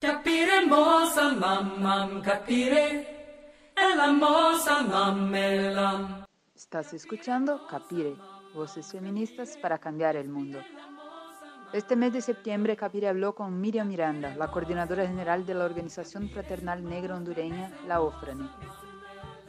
Capire 0.00 0.64
mosa 0.64 1.28
mamam 1.28 2.22
capire, 2.22 3.06
ella 3.76 4.10
mosa 4.10 4.80
mamelam. 4.82 6.24
Estás 6.56 6.94
escuchando 6.94 7.66
Capire, 7.68 8.16
voces 8.54 8.90
feministas 8.90 9.58
para 9.58 9.76
cambiar 9.76 10.16
el 10.16 10.30
mundo. 10.30 10.58
Este 11.74 11.96
mes 11.96 12.14
de 12.14 12.22
septiembre, 12.22 12.76
Capire 12.76 13.08
habló 13.08 13.34
con 13.34 13.60
Miriam 13.60 13.88
Miranda, 13.88 14.34
la 14.36 14.50
coordinadora 14.50 15.06
general 15.06 15.44
de 15.44 15.52
la 15.52 15.66
Organización 15.66 16.30
Fraternal 16.30 16.82
Negra 16.82 17.16
Hondureña, 17.16 17.70
la 17.86 18.00
OFRANE. 18.00 18.48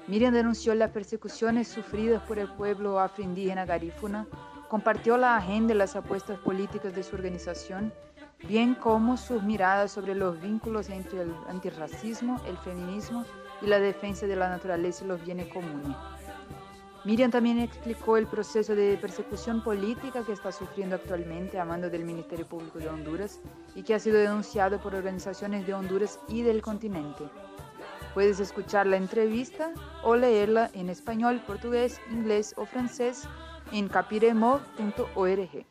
Miriam 0.08 0.34
denunció 0.34 0.76
las 0.76 0.92
persecuciones 0.92 1.70
sufridas 1.70 2.24
por 2.24 2.40
el 2.40 2.50
pueblo 2.50 3.00
afroindígena 3.00 3.66
garífuna, 3.66 4.28
compartió 4.68 5.16
la 5.16 5.38
agenda 5.38 5.74
y 5.74 5.78
las 5.78 5.96
apuestas 5.96 6.38
políticas 6.40 6.94
de 6.94 7.04
su 7.04 7.16
organización, 7.16 7.94
bien 8.48 8.76
como 8.76 9.18
sus 9.18 9.44
miradas 9.44 9.92
sobre 9.92 10.16
los 10.16 10.40
vínculos 10.42 10.90
entre 10.90 11.22
el 11.22 11.34
antirracismo, 11.48 12.42
el 12.48 12.58
feminismo 12.58 13.26
y 13.62 13.68
la 13.68 13.80
defensa 13.80 14.26
de 14.28 14.36
la 14.36 14.50
naturaleza 14.50 15.06
y 15.06 15.08
los 15.08 15.24
bienes 15.24 15.48
comunes. 15.48 15.96
Miriam 17.04 17.32
también 17.32 17.60
explicó 17.60 18.18
el 18.18 18.28
proceso 18.28 18.76
de 18.76 18.96
persecución 18.98 19.64
política 19.64 20.24
que 20.24 20.34
está 20.34 20.52
sufriendo 20.52 20.96
actualmente 20.96 21.60
a 21.60 21.66
mando 21.66 21.90
del 21.90 22.06
Ministerio 22.06 22.46
Público 22.46 22.78
de 22.78 22.90
Honduras 22.90 23.40
y 23.74 23.82
que 23.82 23.96
ha 23.96 24.00
sido 24.00 24.20
denunciado 24.20 24.80
por 24.80 24.94
organizaciones 24.94 25.66
de 25.66 25.74
Honduras 25.74 26.20
y 26.28 26.44
del 26.44 26.62
continente. 26.62 27.24
Puedes 28.14 28.40
escuchar 28.40 28.86
la 28.86 28.98
entrevista 28.98 29.72
o 30.04 30.16
leerla 30.16 30.70
en 30.74 30.90
español, 30.90 31.42
portugués, 31.48 32.00
inglés 32.12 32.54
o 32.56 32.66
francés 32.66 33.28
en 33.72 33.88
capiremo.org. 33.88 35.71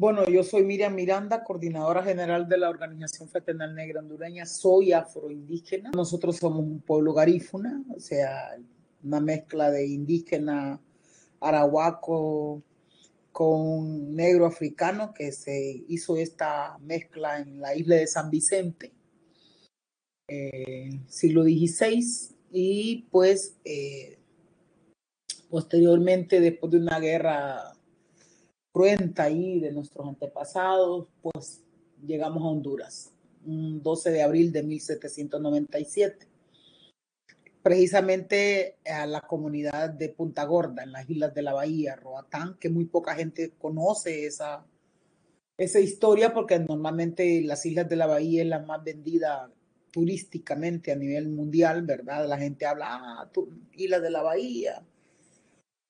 Bueno, 0.00 0.24
yo 0.28 0.44
soy 0.44 0.62
Miriam 0.62 0.94
Miranda, 0.94 1.42
coordinadora 1.42 2.04
general 2.04 2.48
de 2.48 2.56
la 2.56 2.70
Organización 2.70 3.28
Fraternal 3.28 3.74
Negra 3.74 3.98
Hondureña. 3.98 4.46
Soy 4.46 4.92
afroindígena. 4.92 5.90
Nosotros 5.90 6.36
somos 6.36 6.60
un 6.60 6.80
pueblo 6.80 7.12
garífuna, 7.12 7.82
o 7.92 7.98
sea, 7.98 8.56
una 9.02 9.18
mezcla 9.18 9.72
de 9.72 9.88
indígena 9.88 10.80
arahuaco 11.40 12.62
con 13.32 14.14
negro 14.14 14.46
africano, 14.46 15.12
que 15.12 15.32
se 15.32 15.82
hizo 15.88 16.16
esta 16.16 16.78
mezcla 16.78 17.40
en 17.40 17.60
la 17.60 17.74
isla 17.74 17.96
de 17.96 18.06
San 18.06 18.30
Vicente, 18.30 18.92
eh, 20.28 20.90
siglo 21.08 21.42
XVI, 21.42 22.36
y 22.52 23.08
pues 23.10 23.56
eh, 23.64 24.16
posteriormente, 25.50 26.38
después 26.38 26.70
de 26.70 26.78
una 26.78 27.00
guerra 27.00 27.74
cruenta 28.78 29.24
ahí 29.24 29.58
de 29.58 29.72
nuestros 29.72 30.06
antepasados, 30.06 31.08
pues 31.20 31.64
llegamos 32.06 32.44
a 32.44 32.46
Honduras, 32.46 33.12
un 33.44 33.82
12 33.82 34.12
de 34.12 34.22
abril 34.22 34.52
de 34.52 34.62
1797 34.62 36.28
precisamente 37.60 38.76
a 38.86 39.04
la 39.04 39.22
comunidad 39.22 39.90
de 39.90 40.10
Punta 40.10 40.44
Gorda, 40.44 40.84
en 40.84 40.92
las 40.92 41.10
islas 41.10 41.34
de 41.34 41.42
la 41.42 41.54
Bahía, 41.54 41.96
Roatán, 41.96 42.56
que 42.60 42.70
muy 42.70 42.84
poca 42.84 43.16
gente 43.16 43.52
conoce 43.58 44.26
esa, 44.26 44.64
esa 45.56 45.80
historia 45.80 46.32
porque 46.32 46.60
normalmente 46.60 47.42
las 47.42 47.66
islas 47.66 47.88
de 47.88 47.96
la 47.96 48.06
Bahía 48.06 48.42
es 48.42 48.48
la 48.48 48.60
más 48.60 48.84
vendida 48.84 49.50
turísticamente 49.90 50.92
a 50.92 50.96
nivel 50.96 51.30
mundial, 51.30 51.82
¿verdad? 51.82 52.28
La 52.28 52.38
gente 52.38 52.64
habla, 52.64 52.86
ah, 52.90 53.30
islas 53.72 54.02
de 54.02 54.10
la 54.10 54.22
Bahía. 54.22 54.84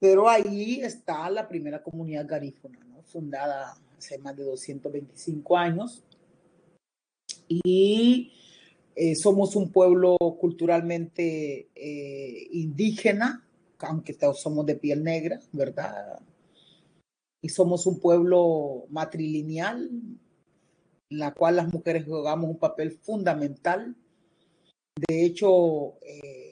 Pero 0.01 0.29
ahí 0.29 0.81
está 0.81 1.29
la 1.31 1.49
primera 1.49 1.83
comunidad 1.83 2.27
garífuna, 2.27 2.79
fundada 3.05 3.75
hace 3.97 4.19
más 4.19 4.37
de 4.37 4.45
225 4.45 5.57
años. 5.57 6.05
Y 7.49 8.33
eh, 8.95 9.15
somos 9.15 9.57
un 9.57 9.73
pueblo 9.73 10.17
culturalmente 10.41 11.69
eh, 11.75 12.49
indígena, 12.53 13.47
aunque 13.79 14.17
somos 14.35 14.67
de 14.67 14.75
piel 14.75 15.03
negra, 15.03 15.41
¿verdad? 15.53 16.21
Y 17.41 17.49
somos 17.49 17.87
un 17.87 18.01
pueblo 18.01 18.87
matrilineal, 18.91 19.89
en 21.11 21.19
la 21.19 21.33
cual 21.33 21.57
las 21.57 21.73
mujeres 21.73 22.05
jugamos 22.05 22.51
un 22.51 22.59
papel 22.59 22.93
fundamental. 22.93 23.97
De 25.09 25.25
hecho, 25.25 25.99
eh, 26.03 26.48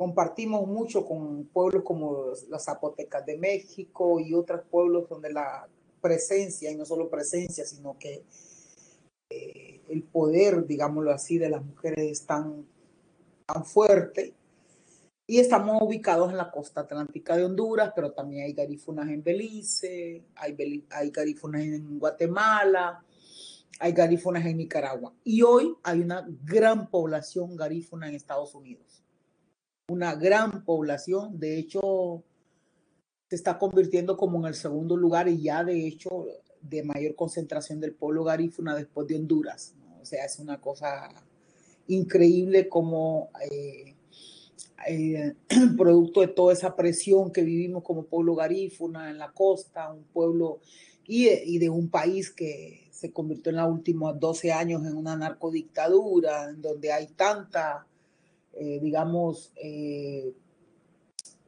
compartimos 0.00 0.66
mucho 0.66 1.04
con 1.04 1.44
pueblos 1.44 1.82
como 1.84 2.32
las 2.48 2.64
Zapotecas 2.64 3.26
de 3.26 3.36
México 3.36 4.18
y 4.18 4.32
otros 4.32 4.62
pueblos 4.70 5.06
donde 5.10 5.30
la 5.30 5.68
presencia, 6.00 6.70
y 6.70 6.74
no 6.74 6.86
solo 6.86 7.10
presencia, 7.10 7.66
sino 7.66 7.98
que 7.98 8.24
el 9.28 10.02
poder, 10.04 10.66
digámoslo 10.66 11.12
así, 11.12 11.36
de 11.36 11.50
las 11.50 11.62
mujeres 11.62 12.12
es 12.12 12.24
tan, 12.24 12.66
tan 13.44 13.66
fuerte. 13.66 14.32
Y 15.26 15.38
estamos 15.38 15.82
ubicados 15.82 16.30
en 16.30 16.38
la 16.38 16.50
costa 16.50 16.80
atlántica 16.80 17.36
de 17.36 17.44
Honduras, 17.44 17.92
pero 17.94 18.12
también 18.12 18.46
hay 18.46 18.54
garífunas 18.54 19.06
en 19.10 19.22
Belice, 19.22 20.24
hay 20.34 21.10
garífunas 21.10 21.60
en 21.60 21.98
Guatemala, 21.98 23.04
hay 23.78 23.92
garífunas 23.92 24.46
en 24.46 24.56
Nicaragua. 24.56 25.12
Y 25.24 25.42
hoy 25.42 25.76
hay 25.82 26.00
una 26.00 26.26
gran 26.42 26.88
población 26.88 27.54
garífuna 27.54 28.08
en 28.08 28.14
Estados 28.14 28.54
Unidos. 28.54 28.99
Una 29.90 30.14
gran 30.14 30.64
población, 30.64 31.40
de 31.40 31.58
hecho, 31.58 32.22
se 33.28 33.34
está 33.34 33.58
convirtiendo 33.58 34.16
como 34.16 34.38
en 34.38 34.46
el 34.46 34.54
segundo 34.54 34.96
lugar 34.96 35.28
y 35.28 35.42
ya 35.42 35.64
de 35.64 35.84
hecho 35.84 36.26
de 36.60 36.84
mayor 36.84 37.16
concentración 37.16 37.80
del 37.80 37.94
pueblo 37.94 38.22
garífuna 38.22 38.76
después 38.76 39.08
de 39.08 39.16
Honduras. 39.16 39.74
O 40.00 40.04
sea, 40.04 40.24
es 40.24 40.38
una 40.38 40.60
cosa 40.60 41.08
increíble 41.88 42.68
como 42.68 43.30
eh, 43.50 43.96
eh, 44.86 45.34
producto 45.76 46.20
de 46.20 46.28
toda 46.28 46.52
esa 46.52 46.76
presión 46.76 47.32
que 47.32 47.42
vivimos 47.42 47.82
como 47.82 48.04
pueblo 48.04 48.36
garífuna 48.36 49.10
en 49.10 49.18
la 49.18 49.32
costa, 49.32 49.92
un 49.92 50.04
pueblo 50.04 50.60
y 51.04 51.58
de, 51.58 51.68
un 51.68 51.90
país 51.90 52.30
que 52.30 52.86
se 52.92 53.12
convirtió 53.12 53.50
en 53.50 53.56
los 53.56 53.72
últimos 53.72 54.20
12 54.20 54.52
años 54.52 54.86
en 54.86 54.96
una 54.96 55.16
narcodictadura, 55.16 56.50
en 56.50 56.62
donde 56.62 56.92
hay 56.92 57.08
tanta, 57.08 57.88
eh, 58.54 58.78
digamos, 58.80 59.52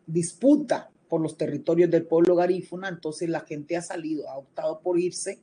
disputa 0.06 0.90
por 1.08 1.20
los 1.20 1.36
territorios 1.36 1.90
del 1.90 2.06
pueblo 2.06 2.36
garífuna, 2.36 2.88
entonces 2.88 3.28
la 3.28 3.40
gente 3.40 3.76
ha 3.76 3.82
salido, 3.82 4.28
ha 4.30 4.38
optado 4.38 4.80
por 4.80 4.98
irse. 4.98 5.40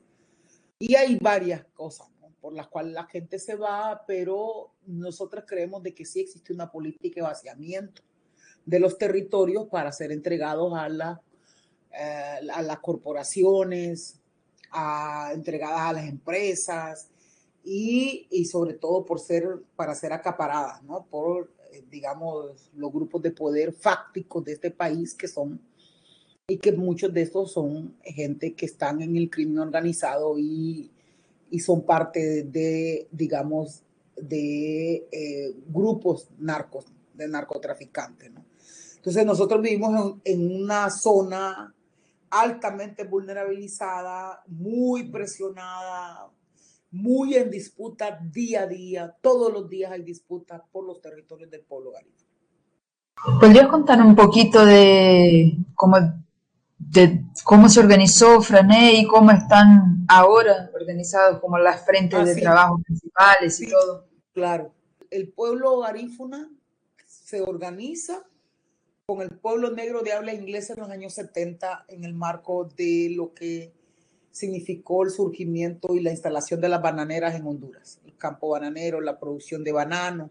Y 0.78 0.94
hay 0.94 1.16
varias 1.16 1.64
cosas 1.74 2.08
por 2.40 2.54
las 2.54 2.68
cuales 2.68 2.94
la 2.94 3.04
gente 3.06 3.38
se 3.38 3.54
va, 3.54 4.02
pero 4.06 4.72
nosotros 4.86 5.44
creemos 5.46 5.82
de 5.82 5.94
que 5.94 6.04
sí 6.04 6.20
existe 6.20 6.52
una 6.52 6.70
política 6.70 7.16
de 7.16 7.26
vaciamiento 7.26 8.02
de 8.64 8.80
los 8.80 8.98
territorios 8.98 9.68
para 9.68 9.92
ser 9.92 10.12
entregados 10.12 10.72
a, 10.74 11.20
eh, 11.92 12.40
a 12.52 12.62
las 12.62 12.78
corporaciones, 12.80 14.20
a, 14.70 15.32
entregadas 15.34 15.80
a 15.80 15.92
las 15.92 16.08
empresas 16.08 17.08
y, 17.64 18.26
y, 18.30 18.44
sobre 18.46 18.74
todo 18.74 19.04
por 19.04 19.20
ser, 19.20 19.62
para 19.76 19.94
ser 19.94 20.12
acaparadas, 20.12 20.82
¿no? 20.82 21.06
Por, 21.10 21.52
eh, 21.72 21.84
digamos, 21.90 22.70
los 22.74 22.92
grupos 22.92 23.22
de 23.22 23.30
poder 23.30 23.72
fácticos 23.72 24.44
de 24.44 24.52
este 24.52 24.70
país 24.70 25.14
que 25.14 25.28
son 25.28 25.60
y 26.48 26.58
que 26.58 26.72
muchos 26.72 27.14
de 27.14 27.22
estos 27.22 27.52
son 27.52 27.94
gente 28.02 28.54
que 28.54 28.66
están 28.66 29.00
en 29.02 29.16
el 29.16 29.30
crimen 29.30 29.58
organizado 29.58 30.36
y, 30.36 30.90
y 31.50 31.60
son 31.60 31.82
parte 31.82 32.42
de, 32.42 33.06
digamos, 33.12 33.82
de 34.16 35.06
eh, 35.12 35.54
grupos 35.68 36.28
narcos, 36.38 36.86
de 37.14 37.28
narcotraficantes. 37.28 38.32
¿no? 38.32 38.44
Entonces 38.96 39.24
nosotros 39.24 39.62
vivimos 39.62 40.16
en, 40.24 40.62
una 40.62 40.90
zona 40.90 41.74
altamente 42.30 43.04
vulnerabilizada, 43.04 44.42
muy 44.46 45.04
presionada, 45.04 46.30
muy 46.90 47.34
en 47.34 47.50
disputa 47.50 48.18
día 48.32 48.62
a 48.62 48.66
día, 48.66 49.16
todos 49.20 49.52
los 49.52 49.68
días 49.68 49.92
hay 49.92 50.02
disputas 50.02 50.62
por 50.72 50.86
los 50.86 51.00
territorios 51.00 51.50
del 51.50 51.62
pueblo 51.62 51.92
garífuna. 51.92 52.30
¿Podrías 53.40 53.68
contar 53.68 54.00
un 54.00 54.16
poquito 54.16 54.64
de 54.64 55.56
cómo 55.74 55.98
de 56.80 57.24
cómo 57.44 57.68
se 57.68 57.80
organizó 57.80 58.40
Frané 58.40 58.94
y 58.94 59.06
cómo 59.06 59.30
están 59.30 60.04
ahora 60.08 60.70
organizados 60.74 61.38
como 61.40 61.58
las 61.58 61.84
frentes 61.84 62.18
ah, 62.18 62.24
de 62.24 62.34
trabajo 62.34 62.80
principales 62.82 63.60
y 63.60 63.70
todo. 63.70 64.06
Claro, 64.32 64.72
el 65.10 65.28
pueblo 65.28 65.78
garífuna 65.80 66.50
se 67.06 67.42
organiza 67.42 68.24
con 69.06 69.22
el 69.22 69.30
pueblo 69.30 69.70
negro 69.70 70.02
de 70.02 70.12
habla 70.12 70.32
inglesa 70.32 70.72
en 70.72 70.80
los 70.80 70.90
años 70.90 71.14
70 71.14 71.84
en 71.88 72.04
el 72.04 72.14
marco 72.14 72.64
de 72.64 73.12
lo 73.14 73.34
que 73.34 73.72
significó 74.40 75.04
el 75.04 75.10
surgimiento 75.10 75.94
y 75.94 76.00
la 76.00 76.10
instalación 76.10 76.60
de 76.60 76.68
las 76.68 76.82
bananeras 76.82 77.34
en 77.34 77.46
Honduras, 77.46 78.00
el 78.04 78.16
campo 78.16 78.48
bananero, 78.50 79.00
la 79.00 79.18
producción 79.18 79.62
de 79.62 79.72
banano. 79.72 80.30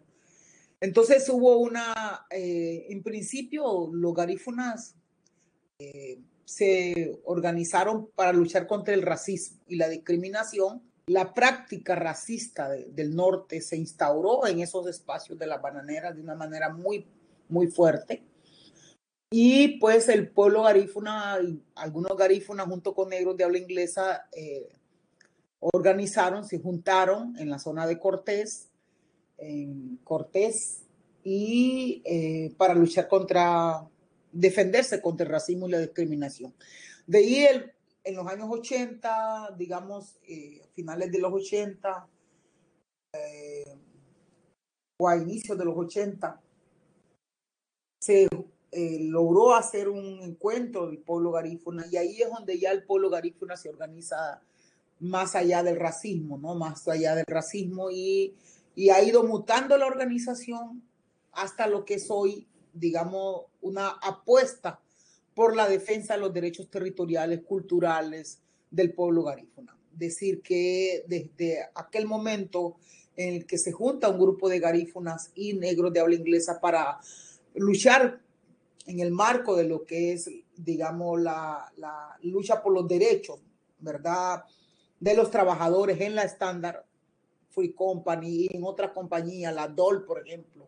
Entonces 0.82 1.28
hubo 1.30 1.58
una, 1.58 2.26
eh, 2.30 2.88
en 2.90 3.04
principio 3.04 3.90
los 3.92 4.14
garífunas 4.14 4.96
eh, 5.80 6.20
se 6.46 7.20
organizaron 7.26 8.10
para 8.16 8.34
luchar 8.34 8.68
contra 8.68 8.94
el 8.94 9.02
racismo 9.02 9.60
y 9.68 9.76
la 9.76 9.88
discriminación 9.88 10.82
la 11.10 11.34
práctica 11.34 11.96
racista 11.96 12.70
del 12.70 13.16
norte 13.16 13.62
se 13.62 13.76
instauró 13.76 14.46
en 14.46 14.60
esos 14.60 14.86
espacios 14.86 15.40
de 15.40 15.48
las 15.48 15.60
bananeras 15.60 16.16
de 16.16 16.22
una 16.22 16.36
manera 16.36 16.70
muy, 16.70 17.04
muy 17.50 17.66
fuerte. 17.66 18.22
Y 19.32 19.80
pues 19.80 20.10
el 20.10 20.30
pueblo 20.30 20.64
garífuna, 20.64 21.38
algunos 21.76 22.18
garífunas 22.18 22.68
junto 22.68 22.96
con 22.96 23.10
negros 23.10 23.38
de 23.38 23.44
habla 23.44 23.60
inglesa, 23.60 24.28
eh, 24.32 24.70
organizaron, 25.60 26.46
se 26.46 26.60
juntaron 26.60 27.38
en 27.38 27.50
la 27.50 27.60
zona 27.60 27.86
de 27.86 28.00
Cortés, 28.00 28.70
en 29.38 29.98
Cortés, 30.04 30.84
y 31.24 32.02
eh, 32.06 32.54
para 32.58 32.74
luchar 32.74 33.08
contra, 33.08 33.88
defenderse 34.32 35.02
contra 35.02 35.26
el 35.26 35.32
racismo 35.32 35.68
y 35.68 35.72
la 35.72 35.80
discriminación. 35.80 36.54
De 37.06 37.20
ahí 37.20 37.46
el, 37.46 37.72
en 38.04 38.16
los 38.16 38.28
años 38.28 38.48
80, 38.50 39.56
digamos, 39.58 40.18
eh, 40.28 40.62
finales 40.74 41.12
de 41.12 41.20
los 41.20 41.34
80 41.34 42.08
eh, 43.14 43.78
o 44.98 45.08
a 45.08 45.18
inicios 45.18 45.58
de 45.58 45.66
los 45.66 45.78
80, 45.78 46.42
se 48.02 48.28
eh, 48.72 49.00
logró 49.02 49.56
hacer 49.56 49.90
un 49.90 50.22
encuentro 50.22 50.88
del 50.88 51.00
pueblo 51.00 51.32
garífuna 51.32 51.86
y 51.92 51.98
ahí 51.98 52.22
es 52.22 52.30
donde 52.30 52.60
ya 52.60 52.72
el 52.72 52.84
pueblo 52.84 53.10
garífuna 53.10 53.58
se 53.58 53.70
organiza 53.70 54.42
más 55.00 55.36
allá 55.36 55.64
del 55.64 55.78
racismo, 55.78 56.38
¿no? 56.38 56.56
Más 56.56 56.88
allá 56.88 57.16
del 57.16 57.26
racismo 57.26 57.90
y, 57.90 58.36
y 58.76 58.90
ha 58.90 59.02
ido 59.02 59.24
mutando 59.24 59.78
la 59.78 59.88
organización 59.88 60.84
hasta 61.32 61.68
lo 61.68 61.86
que 61.86 61.96
es 61.96 62.08
hoy, 62.10 62.48
digamos, 62.74 63.46
una 63.62 63.90
apuesta 63.90 64.80
por 65.34 65.56
la 65.56 65.68
defensa 65.68 66.14
de 66.16 66.20
los 66.20 66.34
derechos 66.34 66.70
territoriales, 66.70 67.42
culturales 67.42 68.40
del 68.70 68.94
pueblo 68.94 69.24
garífuna. 69.24 69.76
Decir 69.94 70.42
que 70.42 71.04
desde 71.08 71.70
aquel 71.74 72.06
momento 72.06 72.76
en 73.16 73.36
el 73.36 73.46
que 73.46 73.58
se 73.58 73.72
junta 73.72 74.10
un 74.10 74.20
grupo 74.20 74.48
de 74.48 74.60
garífunas 74.60 75.32
y 75.34 75.54
negros 75.54 75.92
de 75.92 76.00
habla 76.02 76.16
inglesa 76.16 76.60
para 76.62 77.00
luchar 77.56 78.22
en 78.90 79.00
el 79.00 79.12
marco 79.12 79.56
de 79.56 79.66
lo 79.66 79.86
que 79.86 80.14
es, 80.14 80.32
digamos, 80.58 81.22
la, 81.22 81.72
lucha 82.24 82.64
por 82.64 82.74
los 82.74 82.88
derechos, 82.88 83.40
¿verdad? 83.78 84.44
De 85.00 85.14
los 85.14 85.30
trabajadores 85.30 86.02
en 86.02 86.16
la 86.16 86.24
estándar 86.24 86.84
Free 87.50 87.74
Company 87.74 88.48
y 88.50 88.58
en 88.58 88.64
otras 88.64 88.92
compañías, 88.92 89.54
la 89.54 89.68
DOL, 89.68 90.06
por 90.06 90.26
ejemplo, 90.26 90.68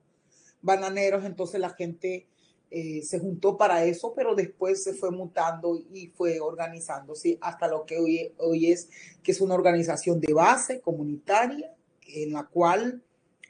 bananeros, 0.61 1.25
entonces 1.25 1.59
la 1.59 1.71
gente 1.71 2.27
eh, 2.69 3.01
se 3.01 3.19
juntó 3.19 3.57
para 3.57 3.83
eso, 3.85 4.13
pero 4.15 4.35
después 4.35 4.83
se 4.83 4.93
fue 4.93 5.09
mutando 5.09 5.75
y 5.91 6.09
fue 6.09 6.39
organizándose 6.39 7.39
hasta 7.41 7.67
lo 7.67 7.87
que 7.87 7.97
hoy, 7.97 8.33
hoy 8.37 8.71
es, 8.71 8.87
que 9.23 9.31
es 9.31 9.41
una 9.41 9.55
organización 9.55 10.21
de 10.21 10.31
base 10.31 10.79
comunitaria 10.79 11.73
en 12.05 12.33
la 12.33 12.43
cual 12.43 13.01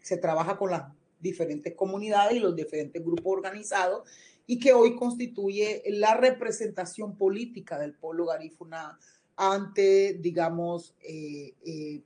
se 0.01 0.15
trabaja 0.15 0.57
con 0.57 0.71
las 0.71 0.83
diferentes 1.19 1.75
comunidades 1.75 2.37
y 2.37 2.39
los 2.39 2.55
diferentes 2.55 3.03
grupos 3.03 3.33
organizados 3.37 4.09
y 4.47 4.59
que 4.59 4.73
hoy 4.73 4.95
constituye 4.95 5.83
la 5.87 6.15
representación 6.15 7.17
política 7.17 7.79
del 7.79 7.93
pueblo 7.93 8.25
garífuna 8.25 8.99
ante, 9.35 10.13
digamos, 10.19 10.93
eh, 11.01 11.53
eh, 11.65 12.01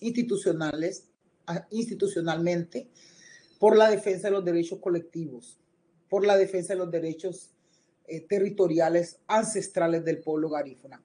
institucionales, 0.00 1.08
ah, 1.46 1.66
institucionalmente 1.70 2.88
por 3.58 3.76
la 3.76 3.90
defensa 3.90 4.28
de 4.28 4.32
los 4.32 4.44
derechos 4.44 4.78
colectivos, 4.80 5.58
por 6.08 6.26
la 6.26 6.36
defensa 6.36 6.72
de 6.72 6.78
los 6.78 6.90
derechos 6.90 7.50
eh, 8.06 8.22
territoriales 8.22 9.18
ancestrales 9.28 10.04
del 10.04 10.18
pueblo 10.18 10.48
garífuna. 10.48 11.02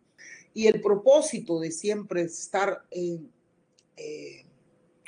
Y 0.54 0.68
el 0.68 0.82
propósito 0.82 1.60
de 1.60 1.70
siempre 1.70 2.22
estar 2.22 2.86
eh, 2.92 4.46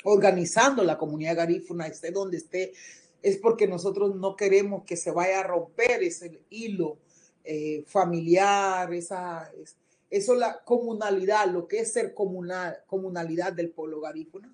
organizando 0.04 0.84
la 0.84 0.96
comunidad 0.96 1.36
garífuna, 1.36 1.86
esté 1.86 2.10
donde 2.10 2.36
esté, 2.36 2.72
es 3.22 3.36
porque 3.38 3.66
nosotros 3.66 4.14
no 4.16 4.36
queremos 4.36 4.84
que 4.84 4.96
se 4.96 5.10
vaya 5.10 5.40
a 5.40 5.44
romper 5.44 6.02
ese 6.02 6.40
hilo 6.50 6.98
eh, 7.44 7.84
familiar, 7.86 8.92
esa, 8.94 9.50
eso 10.10 10.34
la 10.34 10.62
comunalidad, 10.64 11.46
lo 11.46 11.66
que 11.66 11.80
es 11.80 11.92
ser 11.92 12.14
comunal, 12.14 12.78
comunalidad 12.86 13.52
del 13.52 13.70
pueblo 13.70 14.00
garífuna 14.00 14.52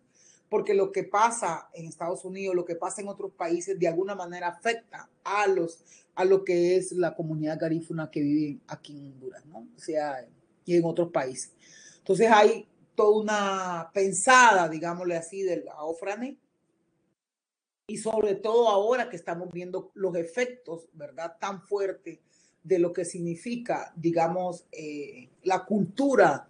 porque 0.54 0.72
lo 0.72 0.92
que 0.92 1.02
pasa 1.02 1.68
en 1.74 1.86
Estados 1.86 2.24
Unidos, 2.24 2.54
lo 2.54 2.64
que 2.64 2.76
pasa 2.76 3.02
en 3.02 3.08
otros 3.08 3.32
países, 3.32 3.76
de 3.76 3.88
alguna 3.88 4.14
manera 4.14 4.46
afecta 4.46 5.08
a, 5.24 5.48
los, 5.48 5.80
a 6.14 6.24
lo 6.24 6.44
que 6.44 6.76
es 6.76 6.92
la 6.92 7.16
comunidad 7.16 7.58
garífuna 7.58 8.08
que 8.08 8.20
vive 8.20 8.60
aquí 8.68 8.96
en 8.96 9.06
Honduras, 9.06 9.44
¿no? 9.46 9.66
O 9.76 9.80
sea, 9.80 10.24
y 10.64 10.76
en 10.76 10.84
otros 10.84 11.10
países. 11.10 11.50
Entonces 11.98 12.30
hay 12.30 12.68
toda 12.94 13.20
una 13.20 13.90
pensada, 13.92 14.68
digámosle 14.68 15.16
así, 15.16 15.42
de 15.42 15.64
la 15.64 15.82
y 17.86 17.98
sobre 17.98 18.34
todo 18.34 18.68
ahora 18.68 19.10
que 19.10 19.16
estamos 19.16 19.50
viendo 19.52 19.90
los 19.94 20.16
efectos, 20.16 20.88
¿verdad?, 20.92 21.36
tan 21.40 21.62
fuertes 21.62 22.18
de 22.62 22.78
lo 22.78 22.92
que 22.92 23.04
significa, 23.04 23.92
digamos, 23.94 24.64
eh, 24.72 25.28
la 25.42 25.66
cultura 25.66 26.48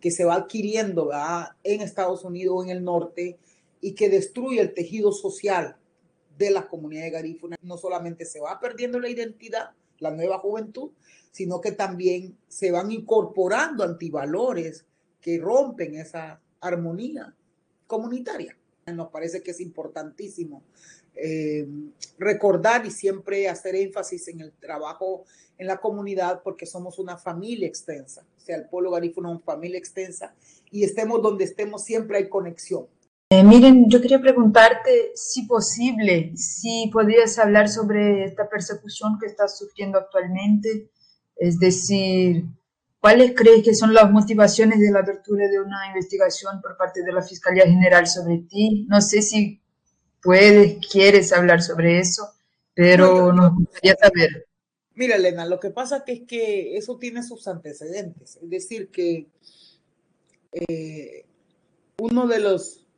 que 0.00 0.12
se 0.12 0.24
va 0.24 0.36
adquiriendo 0.36 1.10
en 1.64 1.80
Estados 1.80 2.24
Unidos 2.24 2.64
en 2.64 2.70
el 2.70 2.84
norte 2.84 3.38
y 3.80 3.94
que 3.94 4.08
destruye 4.08 4.60
el 4.60 4.74
tejido 4.74 5.10
social 5.10 5.76
de 6.38 6.50
las 6.50 6.66
comunidades 6.66 7.12
garífunas. 7.12 7.58
No 7.62 7.78
solamente 7.78 8.24
se 8.24 8.38
va 8.38 8.60
perdiendo 8.60 9.00
la 9.00 9.08
identidad, 9.08 9.70
la 9.98 10.12
nueva 10.12 10.38
juventud, 10.38 10.90
sino 11.32 11.60
que 11.60 11.72
también 11.72 12.38
se 12.46 12.70
van 12.70 12.92
incorporando 12.92 13.82
antivalores 13.82 14.84
que 15.20 15.38
rompen 15.38 15.96
esa 15.96 16.40
armonía 16.60 17.34
comunitaria. 17.88 18.56
Nos 18.94 19.08
parece 19.08 19.42
que 19.42 19.50
es 19.50 19.60
importantísimo 19.60 20.62
eh, 21.16 21.66
recordar 22.18 22.86
y 22.86 22.92
siempre 22.92 23.48
hacer 23.48 23.74
énfasis 23.74 24.28
en 24.28 24.40
el 24.40 24.52
trabajo 24.52 25.24
en 25.58 25.66
la 25.66 25.78
comunidad 25.78 26.40
porque 26.44 26.66
somos 26.66 27.00
una 27.00 27.16
familia 27.18 27.66
extensa. 27.66 28.24
O 28.36 28.40
sea, 28.40 28.54
el 28.54 28.68
pueblo 28.68 28.92
garífuno 28.92 29.30
es 29.30 29.36
una 29.36 29.44
familia 29.44 29.78
extensa 29.78 30.34
y 30.70 30.84
estemos 30.84 31.20
donde 31.20 31.44
estemos, 31.44 31.82
siempre 31.82 32.18
hay 32.18 32.28
conexión. 32.28 32.86
Eh, 33.30 33.42
miren, 33.42 33.90
yo 33.90 34.00
quería 34.00 34.20
preguntarte, 34.20 35.10
si 35.16 35.42
posible, 35.46 36.30
si 36.36 36.88
podrías 36.92 37.36
hablar 37.40 37.68
sobre 37.68 38.24
esta 38.24 38.48
persecución 38.48 39.18
que 39.18 39.26
está 39.26 39.48
sufriendo 39.48 39.98
actualmente, 39.98 40.90
es 41.34 41.58
decir, 41.58 42.44
¿cuáles 43.06 43.34
crees 43.36 43.62
que 43.62 43.72
son 43.72 43.94
las 43.94 44.10
motivaciones 44.10 44.80
de 44.80 44.90
la 44.90 44.98
apertura 44.98 45.46
de 45.46 45.60
una 45.60 45.86
investigación 45.86 46.60
por 46.60 46.76
parte 46.76 47.04
de 47.04 47.12
la 47.12 47.22
Fiscalía 47.22 47.64
General 47.64 48.04
sobre 48.04 48.38
ti? 48.38 48.84
No 48.88 49.00
sé 49.00 49.22
si 49.22 49.60
puedes, 50.20 50.84
quieres 50.90 51.32
hablar 51.32 51.62
sobre 51.62 52.00
eso, 52.00 52.28
pero 52.74 53.32
nos 53.32 53.54
gustaría 53.54 53.94
saber. 53.94 54.48
Mira, 54.96 55.14
Elena, 55.14 55.46
lo 55.46 55.60
que 55.60 55.70
pasa 55.70 56.02
que 56.04 56.14
es 56.14 56.22
que 56.22 56.76
eso 56.76 56.98
tiene 56.98 57.22
sus 57.22 57.46
antecedentes. 57.46 58.40
Es 58.42 58.50
decir, 58.50 58.90
que 58.90 59.28
eh, 60.50 61.26
uno 61.98 62.26
de 62.26 62.40
los 62.40 62.88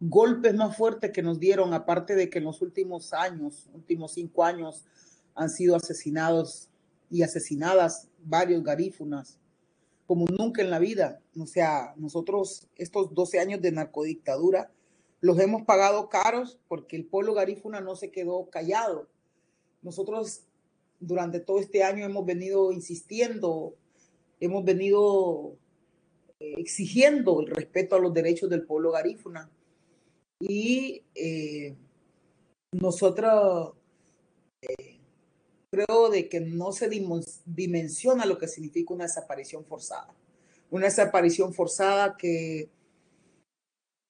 golpes 0.00 0.54
más 0.56 0.76
fuertes 0.76 1.12
que 1.12 1.22
nos 1.22 1.38
dieron, 1.38 1.72
aparte 1.72 2.16
de 2.16 2.28
que 2.28 2.38
en 2.38 2.46
los 2.46 2.62
últimos 2.62 3.12
años, 3.12 3.70
últimos 3.74 4.14
cinco 4.14 4.42
años, 4.42 4.86
han 5.36 5.50
sido 5.50 5.76
asesinados 5.76 6.68
y 7.12 7.22
asesinadas 7.22 8.09
varios 8.22 8.62
garífunas, 8.62 9.38
como 10.06 10.26
nunca 10.26 10.62
en 10.62 10.70
la 10.70 10.78
vida. 10.78 11.20
O 11.38 11.46
sea, 11.46 11.94
nosotros 11.96 12.68
estos 12.76 13.14
12 13.14 13.40
años 13.40 13.62
de 13.62 13.72
narcodictadura 13.72 14.70
los 15.20 15.38
hemos 15.38 15.62
pagado 15.62 16.08
caros 16.08 16.58
porque 16.68 16.96
el 16.96 17.04
pueblo 17.04 17.34
garífuna 17.34 17.80
no 17.80 17.94
se 17.94 18.10
quedó 18.10 18.48
callado. 18.48 19.08
Nosotros 19.82 20.42
durante 20.98 21.40
todo 21.40 21.58
este 21.58 21.82
año 21.82 22.04
hemos 22.04 22.24
venido 22.24 22.72
insistiendo, 22.72 23.74
hemos 24.40 24.64
venido 24.64 25.56
eh, 26.38 26.54
exigiendo 26.58 27.40
el 27.40 27.48
respeto 27.48 27.96
a 27.96 28.00
los 28.00 28.14
derechos 28.14 28.48
del 28.48 28.64
pueblo 28.64 28.92
garífuna. 28.92 29.50
Y 30.40 31.02
eh, 31.14 31.76
nosotros 32.72 33.74
creo 35.70 36.10
de 36.10 36.28
que 36.28 36.40
no 36.40 36.72
se 36.72 36.88
dimensiona 37.46 38.26
lo 38.26 38.38
que 38.38 38.48
significa 38.48 38.94
una 38.94 39.04
desaparición 39.04 39.64
forzada. 39.64 40.14
Una 40.70 40.86
desaparición 40.86 41.54
forzada 41.54 42.16
que 42.16 42.70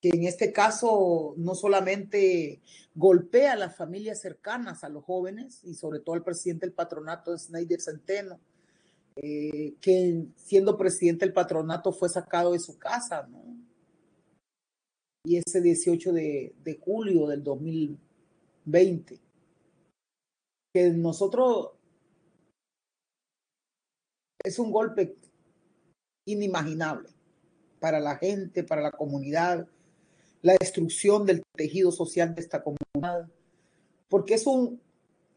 que 0.01 0.09
en 0.09 0.25
este 0.25 0.53
caso 0.53 1.35
no 1.37 1.55
solamente 1.55 2.61
golpea 2.95 3.53
a 3.53 3.57
las 3.57 3.77
familias 3.77 4.21
cercanas 4.21 4.83
a 4.83 4.89
los 4.89 5.05
jóvenes 5.05 5.63
y 5.63 5.75
sobre 5.75 6.01
todo 6.01 6.15
al 6.15 6.25
presidente 6.25 6.67
del 6.67 6.75
patronato, 6.75 7.37
Snyder 7.37 7.81
Centeno, 7.81 8.41
eh, 9.17 9.75
que 9.81 10.25
siendo 10.37 10.79
presidente 10.79 11.27
del 11.27 11.35
patronato 11.35 11.93
fue 11.93 12.09
sacado 12.09 12.53
de 12.53 12.61
su 12.61 12.79
casa, 12.79 13.27
¿no? 13.31 13.43
Y 15.23 15.37
ese 15.37 15.61
18 15.61 16.15
de, 16.15 16.81
julio 16.81 17.27
del 17.27 17.45
2020, 17.45 19.21
que 20.73 20.91
nosotros 20.91 21.71
es 24.45 24.59
un 24.59 24.71
golpe 24.71 25.17
inimaginable 26.27 27.11
para 27.79 28.01
la 28.01 28.17
gente, 28.17 28.63
para 28.63 28.83
la 28.83 28.93
comunidad, 28.93 29.67
la 30.43 30.55
destrucción 30.59 31.27
del 31.27 31.43
tejido 31.57 31.93
social 31.93 32.35
de 32.35 32.41
esta 32.41 32.63
comunidad, 32.63 33.29
porque 34.09 34.35
es 34.35 34.47
un, 34.47 34.81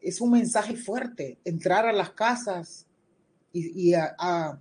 es 0.00 0.20
un 0.20 0.30
mensaje 0.30 0.76
fuerte, 0.76 1.38
entrar 1.44 1.86
a 1.86 1.92
las 1.92 2.10
casas 2.10 2.86
y, 3.52 3.94
a, 3.94 4.60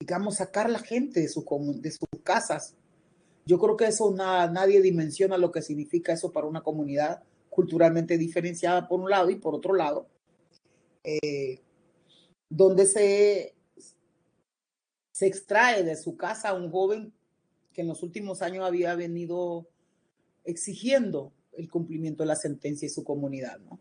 digamos, 0.00 0.36
sacar 0.36 0.66
a 0.66 0.70
la 0.70 0.78
gente 0.78 1.20
de, 1.20 1.28
su, 1.28 1.44
de 1.80 1.90
sus 1.90 2.08
casas. 2.22 2.74
Yo 3.44 3.58
creo 3.58 3.76
que 3.76 3.86
eso 3.86 4.14
nadie 4.14 4.80
dimensiona 4.80 5.36
lo 5.36 5.50
que 5.50 5.60
significa 5.60 6.12
eso 6.12 6.32
para 6.32 6.46
una 6.46 6.62
comunidad 6.62 7.22
culturalmente 7.54 8.18
diferenciada 8.18 8.88
por 8.88 9.00
un 9.00 9.08
lado 9.08 9.30
y 9.30 9.36
por 9.36 9.54
otro 9.54 9.74
lado, 9.74 10.08
eh, 11.04 11.60
donde 12.50 12.84
se, 12.84 13.54
se 15.12 15.26
extrae 15.26 15.84
de 15.84 15.94
su 15.94 16.16
casa 16.16 16.48
a 16.48 16.54
un 16.54 16.68
joven 16.70 17.12
que 17.72 17.82
en 17.82 17.86
los 17.86 18.02
últimos 18.02 18.42
años 18.42 18.64
había 18.64 18.96
venido 18.96 19.68
exigiendo 20.44 21.32
el 21.52 21.70
cumplimiento 21.70 22.24
de 22.24 22.26
la 22.26 22.36
sentencia 22.36 22.86
y 22.86 22.90
su 22.90 23.04
comunidad. 23.04 23.60
¿no? 23.60 23.78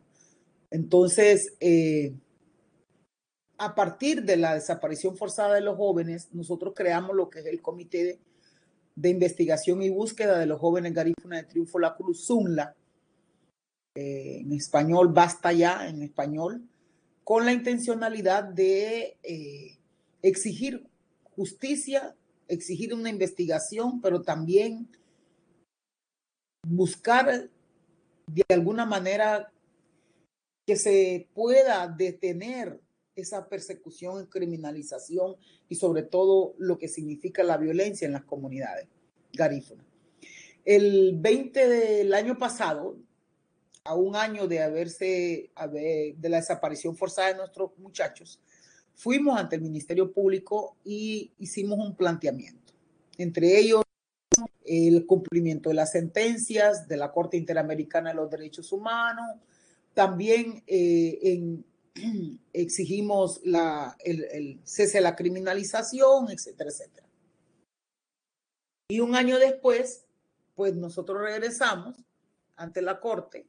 Entonces, 0.69 1.55
eh, 1.59 2.13
a 3.57 3.73
partir 3.73 4.23
de 4.23 4.37
la 4.37 4.53
desaparición 4.53 5.17
forzada 5.17 5.55
de 5.55 5.61
los 5.61 5.77
jóvenes, 5.77 6.29
nosotros 6.31 6.73
creamos 6.75 7.15
lo 7.15 7.27
que 7.27 7.39
es 7.39 7.47
el 7.47 7.59
Comité 7.59 8.19
de, 8.95 9.09
Investigación 9.09 9.81
y 9.81 9.89
Búsqueda 9.89 10.37
de 10.37 10.45
los 10.45 10.59
Jóvenes 10.59 10.93
Garífuna 10.93 11.37
de 11.37 11.43
Triunfo 11.43 11.79
La 11.79 11.95
Cruz, 11.95 12.27
ZUNLA, 12.27 12.75
eh, 13.95 14.39
en 14.41 14.51
español, 14.53 15.13
basta 15.13 15.53
ya, 15.53 15.87
en 15.87 16.01
español, 16.01 16.67
con 17.23 17.45
la 17.45 17.53
intencionalidad 17.53 18.43
de 18.43 19.17
eh, 19.23 19.77
exigir 20.21 20.87
justicia, 21.35 22.15
exigir 22.47 22.93
una 22.93 23.09
investigación, 23.09 24.01
pero 24.01 24.21
también 24.21 24.87
buscar 26.67 27.49
de 28.27 28.43
alguna 28.49 28.85
manera 28.85 29.51
que 30.65 30.75
se 30.75 31.27
pueda 31.33 31.87
detener 31.87 32.79
esa 33.15 33.47
persecución, 33.47 34.25
criminalización 34.25 35.35
y 35.69 35.75
sobre 35.75 36.03
todo 36.03 36.55
lo 36.57 36.77
que 36.77 36.87
significa 36.87 37.43
la 37.43 37.57
violencia 37.57 38.05
en 38.07 38.13
las 38.13 38.23
comunidades 38.23 38.87
garífunas. 39.33 39.85
El 40.65 41.17
20 41.17 41.67
del 41.67 42.13
año 42.13 42.37
pasado, 42.37 42.97
a 43.85 43.95
un 43.95 44.15
año 44.15 44.47
de 44.47 44.61
haberse, 44.61 45.51
de 45.71 46.29
la 46.29 46.37
desaparición 46.37 46.95
forzada 46.95 47.29
de 47.29 47.35
nuestros 47.35 47.77
muchachos, 47.77 48.39
fuimos 48.95 49.37
ante 49.37 49.55
el 49.55 49.61
Ministerio 49.61 50.11
Público 50.11 50.77
y 50.83 51.31
hicimos 51.39 51.79
un 51.79 51.95
planteamiento. 51.95 52.73
Entre 53.17 53.59
ellos, 53.59 53.83
el 54.65 55.05
cumplimiento 55.05 55.69
de 55.69 55.75
las 55.75 55.91
sentencias 55.91 56.87
de 56.87 56.97
la 56.97 57.11
Corte 57.11 57.37
Interamericana 57.37 58.11
de 58.11 58.15
los 58.15 58.29
Derechos 58.29 58.71
Humanos, 58.71 59.37
también 59.93 60.63
eh, 60.65 61.61
exigimos 62.53 63.41
el, 63.43 64.23
el, 64.23 64.59
cese 64.63 64.99
de 64.99 65.03
la 65.03 65.15
criminalización, 65.15 66.31
etcétera, 66.31 66.69
etcétera. 66.69 67.07
Y 68.89 68.99
un 69.01 69.15
año 69.15 69.39
después, 69.39 70.05
pues 70.55 70.75
nosotros 70.75 71.21
regresamos 71.21 71.95
ante 72.55 72.81
la 72.81 72.99
Corte, 72.99 73.47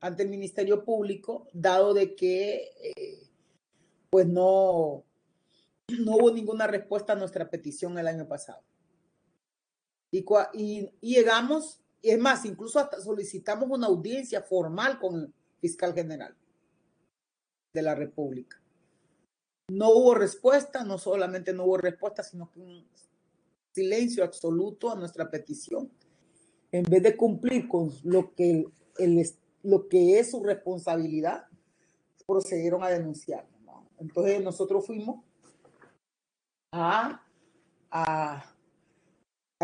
ante 0.00 0.22
el 0.22 0.28
Ministerio 0.28 0.84
Público, 0.84 1.48
dado 1.52 1.94
de 1.94 2.14
que 2.14 2.70
eh, 2.82 3.28
pues 4.10 4.26
no, 4.26 5.04
no 5.88 6.16
hubo 6.16 6.30
ninguna 6.30 6.66
respuesta 6.66 7.14
a 7.14 7.16
nuestra 7.16 7.48
petición 7.50 7.98
el 7.98 8.06
año 8.06 8.26
pasado. 8.26 8.62
Y, 10.10 10.24
y, 10.54 10.90
y 11.00 11.14
llegamos, 11.14 11.80
y 12.00 12.10
es 12.10 12.18
más, 12.18 12.44
incluso 12.44 12.78
hasta 12.78 13.00
solicitamos 13.00 13.68
una 13.70 13.88
audiencia 13.88 14.42
formal 14.42 14.98
con 14.98 15.16
el 15.16 15.32
fiscal 15.60 15.94
general 15.94 16.36
de 17.72 17.82
la 17.82 17.94
República. 17.94 18.60
No 19.68 19.90
hubo 19.90 20.14
respuesta, 20.14 20.84
no 20.84 20.96
solamente 20.96 21.52
no 21.52 21.64
hubo 21.64 21.78
respuesta, 21.78 22.22
sino 22.22 22.50
que 22.52 22.60
un 22.60 22.86
silencio 23.72 24.24
absoluto 24.24 24.90
a 24.90 24.94
nuestra 24.94 25.30
petición. 25.30 25.90
En 26.70 26.84
vez 26.84 27.02
de 27.02 27.16
cumplir 27.16 27.68
con 27.68 27.92
lo 28.04 28.34
que, 28.34 28.64
el, 28.98 29.18
lo 29.62 29.88
que 29.88 30.18
es 30.18 30.30
su 30.30 30.42
responsabilidad, 30.42 31.46
procedieron 32.26 32.82
a 32.82 32.88
denunciar. 32.88 33.46
Entonces 33.98 34.42
nosotros 34.42 34.86
fuimos 34.86 35.24
a, 36.72 37.22
a, 37.90 38.54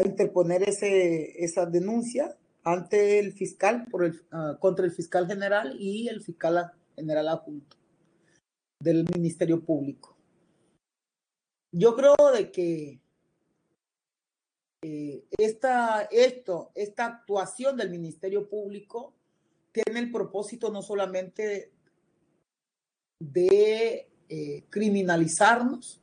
interponer 0.04 0.68
ese, 0.68 1.44
esa 1.44 1.66
denuncia 1.66 2.36
ante 2.64 3.18
el 3.18 3.32
fiscal 3.32 3.86
por 3.90 4.04
el, 4.04 4.22
ah, 4.30 4.56
contra 4.58 4.84
el 4.86 4.92
fiscal 4.92 5.26
general 5.26 5.76
y 5.78 6.08
el 6.08 6.22
fiscal 6.22 6.72
general 6.96 7.28
adjunto 7.28 7.76
del 8.80 9.04
Ministerio 9.14 9.62
Público. 9.64 10.16
Yo 11.72 11.94
creo 11.94 12.14
de 12.34 12.50
que 12.50 13.00
eh, 14.82 15.24
esta, 15.38 16.02
esto, 16.10 16.72
esta 16.74 17.06
actuación 17.06 17.76
del 17.76 17.90
Ministerio 17.90 18.48
Público 18.48 19.14
tiene 19.72 20.00
el 20.00 20.10
propósito 20.12 20.70
no 20.70 20.82
solamente 20.82 21.72
de 23.18 24.08
eh, 24.28 24.64
criminalizarnos, 24.70 26.00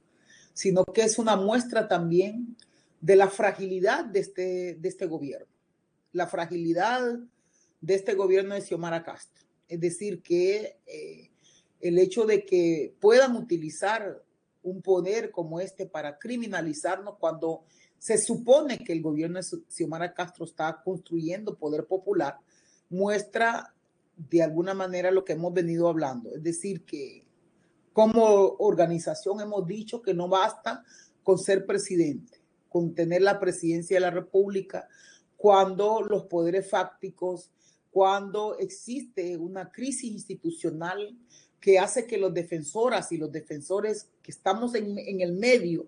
sino 0.54 0.84
que 0.86 1.04
es 1.04 1.20
una 1.20 1.36
muestra 1.36 1.88
también 1.88 2.58
de 3.00 3.16
la 3.16 3.30
fragilidad 3.30 4.06
de 4.06 4.20
este, 4.20 4.76
de 4.76 4.90
este 4.90 5.06
gobierno, 5.06 5.48
la 6.12 6.28
fragilidad 6.28 7.20
de 7.82 7.94
este 7.94 8.14
gobierno 8.14 8.56
de 8.56 8.62
Xiomara 8.62 9.04
Castro. 9.04 9.46
Es 9.68 9.80
decir, 9.80 10.22
que 10.22 10.80
eh, 10.86 11.30
el 11.80 11.98
hecho 11.98 12.26
de 12.26 12.46
que 12.46 12.96
puedan 13.00 13.36
utilizar 13.36 14.24
un 14.64 14.82
poder 14.82 15.32
como 15.32 15.60
este 15.60 15.86
para 15.86 16.18
criminalizarnos 16.18 17.16
cuando 17.18 17.64
se 17.98 18.18
supone 18.18 18.80
que 18.80 18.94
el 18.94 19.02
gobierno 19.02 19.40
de 19.40 19.46
Xiomara 19.70 20.14
Castro 20.14 20.46
está 20.46 20.82
construyendo 20.84 21.58
poder 21.58 21.86
popular, 21.86 22.38
muestra 22.90 23.74
de 24.16 24.44
alguna 24.44 24.74
manera 24.74 25.12
lo 25.12 25.24
que 25.24 25.34
hemos 25.34 25.54
venido 25.54 25.88
hablando. 25.88 26.36
Es 26.36 26.44
decir, 26.44 26.84
que 26.84 27.26
como 27.94 28.56
organización 28.60 29.42
hemos 29.42 29.66
dicho 29.66 30.02
que 30.02 30.14
no 30.14 30.28
basta 30.28 30.84
con 31.24 31.38
ser 31.38 31.66
presidente, 31.66 32.42
con 32.68 32.94
tener 32.94 33.22
la 33.22 33.40
presidencia 33.40 33.98
de 33.98 34.02
la 34.02 34.12
República, 34.12 34.88
cuando 35.38 36.02
los 36.02 36.26
poderes 36.26 36.70
fácticos, 36.70 37.50
cuando 37.92 38.58
existe 38.58 39.38
una 39.38 39.72
crisis 39.72 40.12
institucional 40.12 41.18
que 41.60 41.80
hace 41.80 42.08
que 42.08 42.18
los 42.18 42.34
defensoras 42.34 43.12
y 43.12 43.18
los 43.18 43.32
defensores 43.32 44.10
que 44.22 44.32
estamos 44.32 44.76
en, 44.76 44.98
el 45.22 45.34
medio 45.34 45.88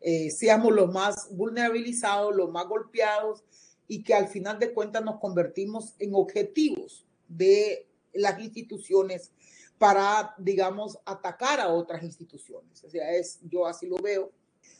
eh, 0.00 0.30
seamos 0.30 0.72
los 0.72 0.92
más 0.92 1.28
vulnerabilizados, 1.30 2.34
los 2.34 2.50
más 2.50 2.66
golpeados 2.66 3.44
y 3.88 4.02
que 4.02 4.14
al 4.14 4.28
final 4.28 4.58
de 4.58 4.72
cuentas 4.72 5.04
nos 5.04 5.18
convertimos 5.20 5.94
en 5.98 6.14
objetivos 6.14 7.04
de 7.28 7.86
las 8.12 8.40
instituciones 8.40 9.30
para, 9.78 10.34
digamos, 10.38 10.98
atacar 11.04 11.60
a 11.60 11.68
otras 11.68 12.02
instituciones. 12.02 12.82
O 12.84 12.90
sea, 12.90 13.12
es, 13.14 13.40
yo 13.42 13.66
así 13.66 13.86
lo 13.86 13.96
veo. 13.96 14.32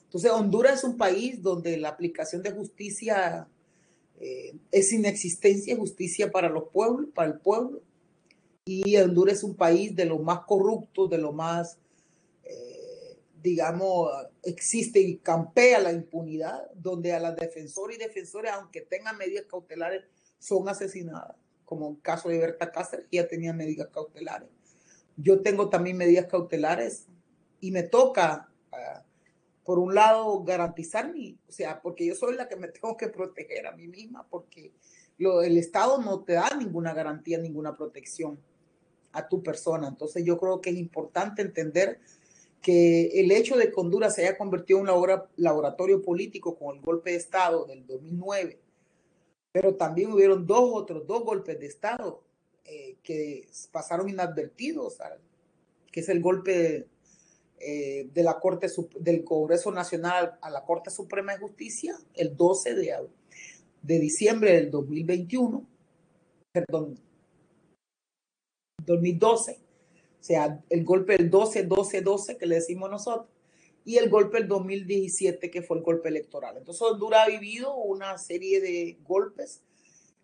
Entonces, 0.05 0.31
Honduras 0.31 0.79
es 0.79 0.85
un 0.85 0.97
país 0.97 1.43
donde 1.43 1.77
la 1.77 1.91
aplicación 1.91 2.43
de 2.43 2.53
justicia 2.53 3.49
eh, 4.21 4.55
es 4.71 4.93
inexistencia, 4.93 5.77
justicia 5.77 6.31
para 6.31 6.49
los 6.49 6.69
pueblos, 6.69 7.11
para 7.15 7.31
el 7.31 7.39
pueblo. 7.39 7.83
Y 8.65 8.97
Honduras 8.97 9.39
es 9.39 9.45
un 9.45 9.55
país 9.55 9.95
de 9.95 10.07
los 10.07 10.21
más 10.23 10.41
corruptos, 10.47 11.11
de 11.11 11.19
lo 11.19 11.33
más, 11.33 11.79
eh, 12.45 12.76
digamos, 13.51 14.11
existe 14.43 15.01
y 15.01 15.19
campea 15.19 15.79
la 15.79 15.93
impunidad, 15.93 16.71
donde 16.75 17.13
a 17.13 17.21
las 17.21 17.37
defensoras 17.37 17.97
y 17.97 18.01
defensores, 18.01 18.51
aunque 18.53 18.81
tengan 18.81 19.17
medidas 19.17 19.45
cautelares, 19.49 20.05
son 20.39 20.69
asesinadas, 20.69 21.37
como 21.65 21.91
el 21.91 22.01
caso 22.03 22.29
de 22.29 22.39
Berta 22.39 22.71
Cáceres, 22.71 23.07
que 23.11 23.19
ya 23.19 23.29
tenía 23.29 23.53
medidas 23.53 23.89
cautelares 23.93 24.49
yo 25.17 25.41
tengo 25.43 25.69
también 25.69 25.97
medidas 25.97 26.27
cautelares 26.27 27.07
y 27.61 27.71
me 27.71 27.83
toca, 27.83 28.51
ah, 28.73 29.03
por 29.65 29.79
un 29.79 29.95
lado, 29.95 30.45
garantizar 30.45 31.13
mi, 31.13 31.39
o 31.49 31.53
sea, 31.53 31.81
porque 31.81 32.07
yo 32.07 32.15
soy 32.15 32.37
la 32.37 32.49
que 32.49 32.57
me 32.57 32.69
tengo 32.69 32.97
que 32.97 33.09
proteger 33.09 33.67
a 33.67 33.73
mí 33.73 33.89
misma, 33.89 34.27
porque 34.29 34.73
lo, 35.19 35.43
el 35.43 35.57
Estado 35.57 35.99
no 35.99 36.23
te 36.23 36.35
da 36.35 36.51
ninguna 36.57 36.93
garantía, 36.93 37.39
ninguna 37.39 37.75
protección 37.75 38.39
a 39.13 39.29
tu 39.29 39.43
persona. 39.43 39.89
Entonces 39.89 40.25
yo 40.25 40.39
creo 40.39 40.61
que 40.61 40.71
es 40.71 40.77
importante 40.77 41.41
entender 41.41 42.01
que 42.67 43.21
el 43.21 43.31
hecho 43.31 43.57
de 43.57 43.71
que 43.71 43.81
Honduras 43.81 44.17
se 44.17 44.27
haya 44.27 44.37
convertido 44.37 44.81
en 44.81 44.89
un 44.89 45.23
laboratorio 45.37 46.03
político 46.03 46.59
con 46.59 46.75
el 46.75 46.83
golpe 46.83 47.13
de 47.13 47.17
Estado 47.19 47.65
del 47.65 47.87
2009, 47.87 48.59
pero 49.53 49.77
también 49.77 50.13
hubieron 50.13 50.49
dos 50.49 50.73
otros, 50.73 51.07
dos 51.07 51.23
golpes 51.23 51.61
de 51.61 51.67
Estado 51.67 52.25
eh, 52.65 52.97
que 53.05 53.49
pasaron 53.71 54.09
inadvertidos, 54.09 54.99
que 55.93 56.01
es 56.01 56.09
el 56.09 56.21
golpe 56.21 56.89
eh, 57.61 58.11
de 58.13 58.23
la 58.25 58.41
Corte 58.41 58.67
del 58.99 59.23
Congreso 59.23 59.71
Nacional 59.71 60.37
a 60.43 60.51
la 60.51 60.65
Corte 60.65 60.91
Suprema 60.91 61.35
de 61.35 61.39
Justicia 61.39 61.97
el 62.15 62.37
12 62.37 62.75
de, 62.75 63.09
de 63.81 63.99
diciembre 64.01 64.55
del 64.55 64.73
2021, 64.73 65.65
perdón, 66.51 66.99
2012, 68.85 69.53
o 69.53 69.66
sea, 70.27 70.61
el 70.71 70.85
golpe 70.85 71.17
del 71.17 71.31
12-12-12 71.31 72.37
que 72.37 72.47
le 72.47 72.57
decimos 72.57 72.91
nosotros, 72.91 73.29
y 73.85 73.99
el 73.99 74.11
golpe 74.11 74.39
del 74.39 74.49
2017 74.49 75.51
que 75.51 75.63
fue 75.63 75.79
el 75.79 75.85
golpe 75.85 76.09
electoral. 76.09 76.57
Entonces 76.57 76.83
Honduras 76.83 77.27
ha 77.27 77.31
vivido 77.31 77.77
una 77.77 78.19
serie 78.19 78.61
de 78.61 78.99
golpes 79.05 79.63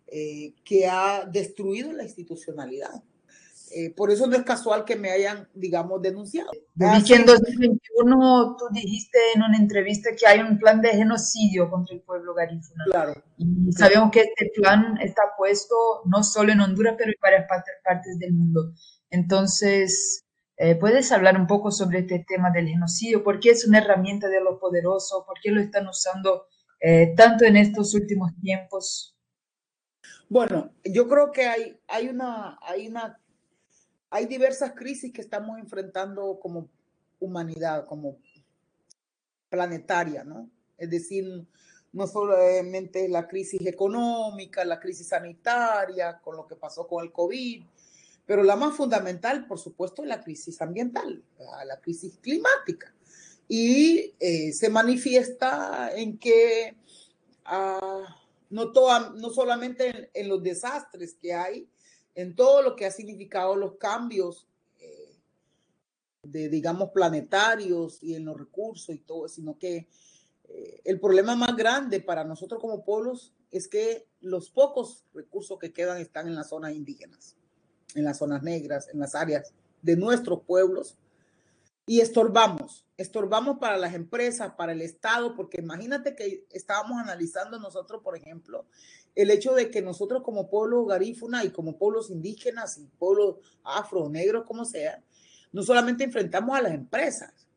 eh, 0.07 0.53
que 0.65 0.85
ha 0.85 1.25
destruido 1.25 1.93
la 1.93 2.03
institucionalidad. 2.03 3.01
Eh, 3.75 3.93
por 3.95 4.11
eso 4.11 4.27
no 4.27 4.35
es 4.35 4.43
casual 4.43 4.85
que 4.85 4.95
me 4.95 5.09
hayan, 5.09 5.49
digamos, 5.55 5.99
denunciado. 6.01 6.51
Que 6.77 7.15
en 7.15 7.25
2021 7.25 8.55
tú 8.57 8.65
dijiste 8.71 9.17
en 9.33 9.41
una 9.41 9.57
entrevista 9.57 10.11
que 10.15 10.27
hay 10.27 10.41
un 10.41 10.59
plan 10.59 10.79
de 10.79 10.89
genocidio 10.89 11.71
contra 11.71 11.95
el 11.95 12.01
pueblo 12.01 12.35
garífuna. 12.35 12.83
Claro. 12.85 13.13
Y 13.37 13.71
sabemos 13.73 14.11
que 14.11 14.21
este 14.21 14.51
plan 14.55 14.97
está 15.01 15.23
puesto 15.37 15.75
no 16.05 16.23
solo 16.23 16.51
en 16.51 16.61
Honduras, 16.61 16.95
pero 16.97 17.09
en 17.11 17.17
varias 17.19 17.47
partes 17.83 18.19
del 18.19 18.33
mundo. 18.33 18.73
Entonces, 19.09 20.23
eh, 20.57 20.75
¿puedes 20.75 21.11
hablar 21.11 21.39
un 21.39 21.47
poco 21.47 21.71
sobre 21.71 21.99
este 21.99 22.23
tema 22.27 22.51
del 22.51 22.67
genocidio? 22.67 23.23
¿Por 23.23 23.39
qué 23.39 23.51
es 23.51 23.67
una 23.67 23.79
herramienta 23.79 24.27
de 24.27 24.41
los 24.41 24.59
poderosos? 24.59 25.23
¿Por 25.25 25.39
qué 25.41 25.49
lo 25.49 25.61
están 25.61 25.87
usando 25.87 26.45
eh, 26.79 27.13
tanto 27.17 27.45
en 27.45 27.57
estos 27.57 27.95
últimos 27.95 28.31
tiempos? 28.39 29.17
Bueno, 30.29 30.71
yo 30.83 31.07
creo 31.07 31.31
que 31.31 31.47
hay, 31.47 31.79
hay, 31.87 32.07
una, 32.07 32.57
hay 32.61 32.87
una 32.87 33.19
hay 34.13 34.27
diversas 34.27 34.73
crisis 34.73 35.11
que 35.11 35.21
estamos 35.21 35.57
enfrentando 35.57 36.39
como 36.39 36.69
humanidad, 37.19 37.87
como 37.87 38.19
planetaria, 39.49 40.23
¿no? 40.23 40.51
Es 40.77 40.91
decir, 40.91 41.47
no 41.91 42.05
solamente 42.05 43.09
la 43.09 43.27
crisis 43.27 43.65
económica, 43.65 44.63
la 44.65 44.79
crisis 44.79 45.07
sanitaria, 45.07 46.19
con 46.23 46.37
lo 46.37 46.45
que 46.45 46.55
pasó 46.55 46.85
con 46.85 47.03
el 47.03 47.11
COVID, 47.11 47.63
pero 48.27 48.43
la 48.43 48.55
más 48.55 48.77
fundamental, 48.77 49.47
por 49.47 49.57
supuesto, 49.57 50.03
es 50.03 50.09
la 50.09 50.21
crisis 50.21 50.61
ambiental, 50.61 51.23
la 51.65 51.79
crisis 51.81 52.19
climática. 52.21 52.93
Y 53.47 54.13
eh, 54.19 54.53
se 54.53 54.69
manifiesta 54.69 55.91
en 55.95 56.19
que 56.19 56.75
ah, 57.45 58.15
no, 58.51 58.71
no 59.15 59.29
solamente 59.31 60.11
en 60.13 60.29
los 60.29 60.43
desastres 60.43 61.15
que 61.19 61.33
hay, 61.33 61.67
en 62.15 62.35
todo 62.35 62.61
lo 62.61 62.75
que 62.75 62.85
ha 62.85 62.91
significado 62.91 63.55
los 63.55 63.75
cambios 63.75 64.47
eh, 64.79 65.17
de, 66.23 66.49
digamos, 66.49 66.91
planetarios 66.91 68.01
y 68.03 68.15
en 68.15 68.25
los 68.25 68.37
recursos 68.37 68.93
y 68.95 68.99
todo, 68.99 69.27
sino 69.27 69.57
que 69.57 69.87
eh, 70.49 70.81
el 70.83 70.99
problema 70.99 71.35
más 71.35 71.55
grande 71.55 71.99
para 71.99 72.23
nosotros 72.23 72.61
como 72.61 72.83
pueblos 72.83 73.33
es 73.51 73.67
que 73.67 74.07
los 74.19 74.49
pocos 74.49 75.05
recursos 75.13 75.59
que 75.59 75.73
quedan 75.73 75.99
están 75.99 76.27
en 76.27 76.35
las 76.35 76.49
zonas 76.49 76.73
indígenas, 76.73 77.35
en 77.95 78.03
las 78.03 78.17
zonas 78.17 78.43
negras, 78.43 78.89
en 78.89 78.99
las 78.99 79.15
áreas 79.15 79.53
de 79.81 79.95
nuestros 79.95 80.41
pueblos 80.41 80.97
y 81.85 81.99
estorbamos, 81.99 82.85
estorbamos 82.97 83.59
para 83.59 83.77
las 83.77 83.93
empresas, 83.93 84.53
para 84.55 84.71
el 84.71 84.81
Estado, 84.81 85.35
porque 85.35 85.59
imagínate 85.59 86.15
que 86.15 86.45
estábamos 86.49 86.97
analizando 86.97 87.59
nosotros, 87.59 88.01
por 88.01 88.15
ejemplo, 88.15 88.65
el 89.15 89.31
hecho 89.31 89.53
de 89.53 89.69
que 89.69 89.81
nosotros 89.81 90.23
como 90.23 90.49
pueblo 90.49 90.85
garífuna 90.85 91.43
y 91.43 91.51
como 91.51 91.77
pueblos 91.77 92.09
indígenas 92.09 92.77
y 92.77 92.85
pueblos 92.97 93.37
afro, 93.63 94.09
negros, 94.09 94.45
como 94.45 94.65
sea, 94.65 95.03
no 95.51 95.61
solamente 95.63 96.03
enfrentamos 96.03 96.57
a 96.57 96.61
las 96.61 96.73
empresas, 96.73 97.47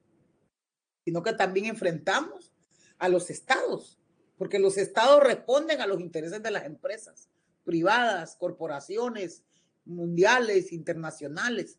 sino 1.04 1.22
que 1.22 1.32
también 1.32 1.66
enfrentamos 1.66 2.52
a 2.98 3.08
los 3.08 3.30
estados, 3.30 3.98
porque 4.36 4.58
los 4.58 4.76
estados 4.76 5.22
responden 5.22 5.80
a 5.80 5.86
los 5.86 6.00
intereses 6.00 6.42
de 6.42 6.50
las 6.50 6.64
empresas 6.64 7.30
privadas, 7.64 8.36
corporaciones 8.36 9.42
mundiales, 9.84 10.72
internacionales. 10.72 11.78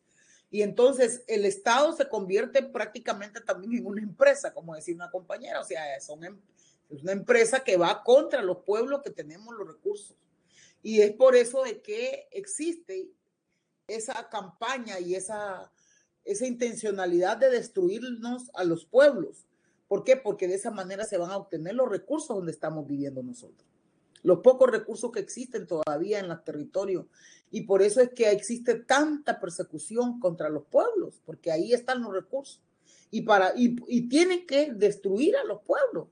Y 0.50 0.62
entonces 0.62 1.22
el 1.26 1.44
Estado 1.44 1.92
se 1.92 2.08
convierte 2.08 2.62
prácticamente 2.62 3.40
también 3.40 3.74
en 3.74 3.86
una 3.86 4.02
empresa, 4.02 4.52
como 4.52 4.74
decía 4.74 4.94
una 4.94 5.10
compañera, 5.10 5.60
o 5.60 5.64
sea, 5.64 6.00
son, 6.00 6.24
em, 6.24 6.40
es 6.90 7.02
una 7.02 7.12
empresa 7.12 7.60
que 7.60 7.76
va 7.76 8.02
contra 8.02 8.42
los 8.42 8.58
pueblos 8.58 9.02
que 9.02 9.10
tenemos 9.10 9.54
los 9.54 9.66
recursos. 9.68 10.16
Y 10.82 11.00
es 11.00 11.12
por 11.12 11.36
eso 11.36 11.62
de 11.64 11.82
que 11.82 12.28
existe 12.30 13.10
esa 13.86 14.28
campaña 14.28 15.00
y 15.00 15.14
esa, 15.14 15.72
esa 16.24 16.46
intencionalidad 16.46 17.36
de 17.36 17.50
destruirnos 17.50 18.50
a 18.54 18.64
los 18.64 18.84
pueblos. 18.84 19.46
¿Por 19.88 20.04
qué? 20.04 20.16
Porque 20.16 20.48
de 20.48 20.54
esa 20.54 20.70
manera 20.70 21.04
se 21.04 21.18
van 21.18 21.30
a 21.30 21.36
obtener 21.36 21.74
los 21.74 21.88
recursos 21.88 22.36
donde 22.36 22.52
estamos 22.52 22.86
viviendo 22.86 23.22
nosotros 23.22 23.68
los 24.22 24.40
pocos 24.40 24.70
recursos 24.70 25.10
que 25.12 25.20
existen 25.20 25.66
todavía 25.66 26.20
en 26.20 26.28
los 26.28 26.44
territorios. 26.44 27.06
Y 27.50 27.62
por 27.62 27.82
eso 27.82 28.00
es 28.00 28.10
que 28.10 28.30
existe 28.30 28.74
tanta 28.74 29.40
persecución 29.40 30.20
contra 30.20 30.48
los 30.48 30.64
pueblos, 30.64 31.20
porque 31.24 31.50
ahí 31.50 31.72
están 31.72 32.02
los 32.02 32.12
recursos. 32.12 32.60
Y, 33.10 33.22
para, 33.22 33.54
y, 33.56 33.76
y 33.88 34.08
tienen 34.08 34.46
que 34.46 34.72
destruir 34.72 35.36
a 35.36 35.44
los 35.44 35.62
pueblos. 35.62 36.08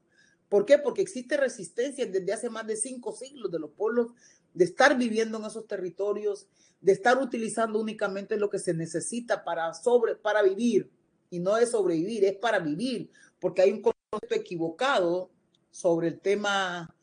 ¿Por 0.48 0.64
qué? 0.64 0.78
Porque 0.78 1.02
existe 1.02 1.36
resistencia 1.36 2.06
desde 2.06 2.32
hace 2.32 2.50
más 2.50 2.66
de 2.66 2.76
cinco 2.76 3.12
siglos 3.12 3.50
de 3.50 3.58
los 3.58 3.70
pueblos 3.72 4.12
de 4.54 4.64
estar 4.64 4.96
viviendo 4.96 5.38
en 5.38 5.44
esos 5.44 5.66
territorios, 5.66 6.46
de 6.80 6.92
estar 6.92 7.18
utilizando 7.18 7.80
únicamente 7.80 8.36
lo 8.36 8.48
que 8.48 8.58
se 8.58 8.72
necesita 8.72 9.44
para, 9.44 9.74
sobre, 9.74 10.14
para 10.14 10.42
vivir. 10.42 10.90
Y 11.28 11.40
no 11.40 11.56
es 11.56 11.72
sobrevivir, 11.72 12.24
es 12.24 12.36
para 12.36 12.58
vivir, 12.60 13.10
porque 13.40 13.62
hay 13.62 13.72
un 13.72 13.82
concepto 13.82 14.34
equivocado 14.34 15.30
sobre 15.70 16.08
el 16.08 16.20
tema 16.20 16.94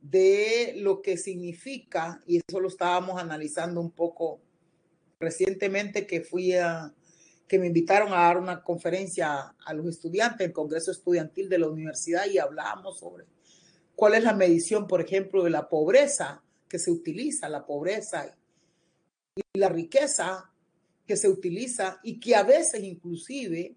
de 0.00 0.74
lo 0.76 1.02
que 1.02 1.16
significa, 1.16 2.22
y 2.26 2.40
eso 2.46 2.60
lo 2.60 2.68
estábamos 2.68 3.20
analizando 3.20 3.80
un 3.80 3.90
poco 3.90 4.40
recientemente 5.18 6.06
que 6.06 6.20
fui 6.20 6.52
a, 6.52 6.94
me 7.58 7.68
invitaron 7.68 8.12
a 8.12 8.22
dar 8.22 8.38
una 8.38 8.62
conferencia 8.62 9.54
a 9.64 9.74
los 9.74 9.86
estudiantes 9.86 10.38
del 10.38 10.52
Congreso 10.52 10.90
Estudiantil 10.90 11.48
de 11.48 11.58
la 11.58 11.68
universidad 11.68 12.26
y 12.26 12.38
hablábamos 12.38 12.98
sobre 12.98 13.26
cuál 13.94 14.14
es 14.14 14.24
la 14.24 14.34
medición, 14.34 14.86
por 14.86 15.00
ejemplo, 15.00 15.44
de 15.44 15.50
la 15.50 15.68
pobreza 15.68 16.42
que 16.68 16.78
se 16.78 16.90
utiliza, 16.90 17.48
la 17.48 17.66
pobreza 17.66 18.36
y 19.36 19.58
la 19.58 19.68
riqueza 19.68 20.50
que 21.06 21.16
se 21.16 21.28
utiliza 21.28 22.00
y 22.02 22.18
que 22.18 22.34
a 22.34 22.42
veces 22.42 22.82
inclusive 22.82 23.76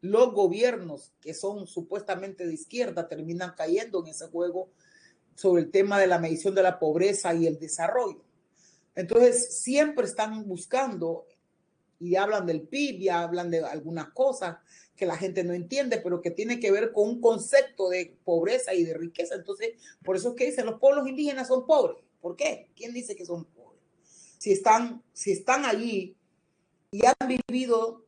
los 0.00 0.32
gobiernos 0.32 1.12
que 1.20 1.34
son 1.34 1.66
supuestamente 1.66 2.46
de 2.46 2.54
izquierda 2.54 3.08
terminan 3.08 3.54
cayendo 3.56 4.00
en 4.00 4.08
ese 4.08 4.28
juego 4.28 4.70
sobre 5.34 5.62
el 5.62 5.70
tema 5.70 6.00
de 6.00 6.06
la 6.06 6.18
medición 6.18 6.54
de 6.54 6.62
la 6.62 6.78
pobreza 6.78 7.34
y 7.34 7.46
el 7.46 7.58
desarrollo. 7.58 8.22
Entonces, 8.94 9.60
siempre 9.60 10.06
están 10.06 10.46
buscando 10.48 11.26
y 12.00 12.16
hablan 12.16 12.46
del 12.46 12.62
PIB 12.62 13.00
y 13.00 13.08
hablan 13.08 13.50
de 13.50 13.64
algunas 13.64 14.10
cosas 14.10 14.58
que 14.96 15.06
la 15.06 15.16
gente 15.16 15.44
no 15.44 15.52
entiende, 15.52 15.98
pero 15.98 16.20
que 16.20 16.30
tiene 16.30 16.58
que 16.58 16.72
ver 16.72 16.92
con 16.92 17.08
un 17.08 17.20
concepto 17.20 17.88
de 17.88 18.16
pobreza 18.24 18.74
y 18.74 18.84
de 18.84 18.94
riqueza. 18.94 19.36
Entonces, 19.36 19.70
por 20.02 20.16
eso 20.16 20.30
es 20.30 20.34
que 20.34 20.46
dicen 20.46 20.66
los 20.66 20.80
pueblos 20.80 21.06
indígenas 21.08 21.48
son 21.48 21.66
pobres. 21.66 22.02
¿Por 22.20 22.36
qué? 22.36 22.70
¿Quién 22.74 22.92
dice 22.92 23.14
que 23.14 23.24
son 23.24 23.44
pobres? 23.44 23.80
Si 24.38 24.52
están, 24.52 25.02
si 25.12 25.32
están 25.32 25.64
allí 25.64 26.16
y 26.90 27.00
han 27.06 27.28
vivido 27.48 28.04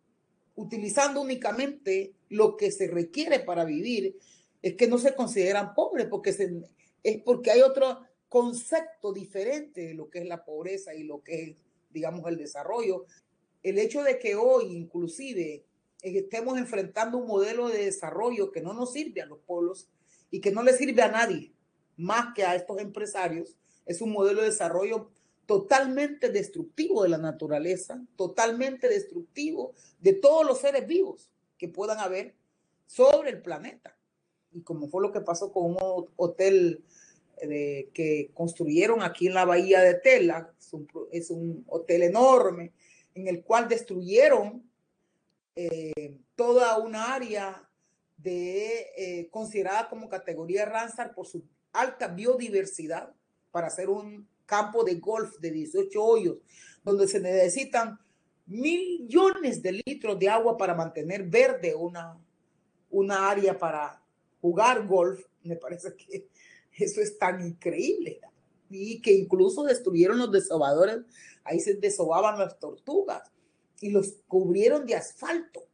utilizando 0.57 1.21
únicamente 1.21 2.13
lo 2.29 2.57
que 2.57 2.71
se 2.71 2.89
requiere 2.89 3.41
para 3.41 3.65
vivir, 3.65 4.19
es 4.63 4.75
que 4.75 4.89
no 4.89 4.99
se 4.99 5.15
consideran 5.15 5.75
pobres 5.75 6.07
porque 6.07 6.33
se, 6.33 6.63
es 7.03 7.23
porque 7.23 7.51
hay 7.51 7.63
otro 7.63 8.01
concepto 8.29 9.13
diferente 9.13 9.89
de 9.89 9.95
lo 9.95 10.11
que 10.11 10.21
es 10.21 10.27
la 10.27 10.45
pobreza 10.45 10.95
y 10.95 11.05
lo 11.05 11.23
que 11.23 11.43
es, 11.43 11.57
digamos, 11.91 12.29
el 12.29 12.37
desarrollo. 12.37 13.07
El 13.63 13.79
hecho 13.79 14.03
de 14.03 14.19
que 14.19 14.35
hoy 14.35 14.67
inclusive 14.77 15.65
estemos 16.03 16.59
enfrentando 16.59 17.19
un 17.19 17.27
modelo 17.27 17.69
de 17.69 17.85
desarrollo 17.85 18.53
que 18.53 18.63
no 18.63 18.73
nos 18.73 18.93
sirve 18.93 19.21
a 19.21 19.27
los 19.27 19.39
pueblos 19.41 19.89
y 20.31 20.41
que 20.41 20.51
no 20.51 20.63
le 20.63 20.73
sirve 20.73 21.03
a 21.03 21.11
nadie 21.11 21.53
más 21.97 22.33
que 22.35 22.45
a 22.45 22.55
estos 22.55 22.79
empresarios, 22.79 23.57
es 23.85 24.01
un 24.01 24.13
modelo 24.13 24.41
de 24.41 24.49
desarrollo 24.49 25.11
totalmente 25.45 26.31
destructivo 26.31 27.03
de 27.03 27.11
la 27.11 27.19
naturaleza, 27.19 28.03
totalmente 28.17 28.89
destructivo 28.89 29.75
de 30.01 30.15
todos 30.15 30.47
los 30.47 30.61
seres 30.61 30.87
vivos 30.87 31.31
que 31.59 31.69
puedan 31.69 31.99
haber 31.99 32.35
sobre 32.87 33.31
el 33.31 33.43
planeta. 33.43 33.97
Y 34.53 34.63
como 34.63 34.89
fue 34.89 35.03
lo 35.03 35.13
que 35.13 35.21
pasó 35.21 35.53
con 35.53 35.73
un 35.73 36.09
hotel 36.17 36.85
de, 37.43 37.91
que 37.93 38.31
construyeron 38.33 39.03
aquí 39.03 39.27
en 39.27 39.35
la 39.35 39.45
bahía 39.45 39.81
de 39.81 39.95
Tela, 39.95 40.53
es 41.11 41.31
un, 41.31 41.65
hotel 41.67 42.03
enorme 42.03 42.73
en 43.15 43.29
el 43.29 43.43
cual 43.43 43.69
destruyeron 43.69 44.63
eh, 45.57 46.17
toda 46.37 46.79
una 46.79 47.15
área 47.15 47.69
de, 48.17 48.87
eh, 48.97 49.29
considerada 49.31 49.89
como 49.89 50.09
categoría 50.09 50.65
Ramsar 50.65 51.15
por 51.15 51.27
su 51.27 51.45
alta 51.73 52.09
biodiversidad 52.09 53.13
para 53.51 53.69
hacer 53.69 53.89
un 53.89 54.29
campo 54.47 54.85
de 54.85 54.97
golf 54.97 55.39
de 55.39 55.51
18 55.51 56.03
hoyos, 56.03 56.39
donde 56.83 57.07
se 57.09 57.21
necesitan 57.21 57.99
millones 58.47 59.63
de 59.63 59.81
litros 59.87 60.19
de 60.19 60.29
agua 60.29 60.57
para 60.57 60.75
mantener 60.75 61.23
verde 61.25 61.75
una, 61.75 62.19
una 62.91 63.31
área 63.31 63.57
para 63.57 64.03
jugar 64.41 64.87
golf. 64.87 65.25
Me 65.43 65.57
parece 65.57 65.95
que 65.95 66.29
eso 66.73 67.01
es 67.01 67.17
tan 67.19 67.47
increíble. 67.47 68.21
Y 68.71 69.03
que 69.03 69.13
incluso 69.13 69.65
destruyeron 69.65 70.19
los 70.19 70.31
desobadores, 70.31 71.01
ahí 71.45 71.61
se 71.61 71.75
desobaban 71.75 72.39
las 72.39 72.59
tortugas 72.59 73.23
y 73.81 73.91
los 73.91 74.15
cubrieron 74.29 74.87
de 74.87 74.95
asfalto. 74.95 75.65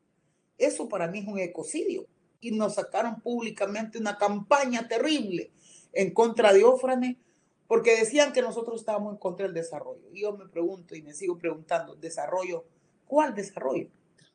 Eso 0.58 0.88
para 0.88 1.08
mí 1.08 1.18
es 1.18 1.26
un 1.26 1.38
ecocidio. 1.38 2.06
Y 2.40 2.52
nos 2.52 2.74
sacaron 2.74 3.20
públicamente 3.20 3.98
una 3.98 4.16
campaña 4.16 4.88
terrible 4.88 5.52
en 5.92 6.12
contra 6.12 6.52
de 6.52 6.64
Ófrane 6.64 7.18
porque 7.66 7.96
decían 7.96 8.32
que 8.32 8.42
nosotros 8.42 8.80
estábamos 8.80 9.12
en 9.12 9.18
contra 9.18 9.46
del 9.46 9.54
desarrollo. 9.54 10.08
Y 10.12 10.22
yo 10.22 10.36
me 10.36 10.48
pregunto 10.48 10.94
y 10.94 11.02
me 11.02 11.14
sigo 11.14 11.36
preguntando, 11.36 11.96
¿desarrollo? 11.96 12.64
¿Cuál 13.06 13.34
desarrollo? 13.34 13.88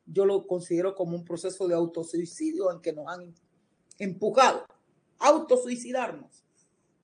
Yo 0.06 0.26
lo 0.26 0.46
considero 0.48 0.96
como 0.96 1.16
un 1.16 1.24
proceso 1.24 1.68
de 1.68 1.76
autosuicidio 1.76 2.72
en 2.72 2.82
que 2.82 2.94
nos 2.94 3.08
han 3.08 3.34
empujado 4.00 4.66
autosuicidarnos 5.20 6.44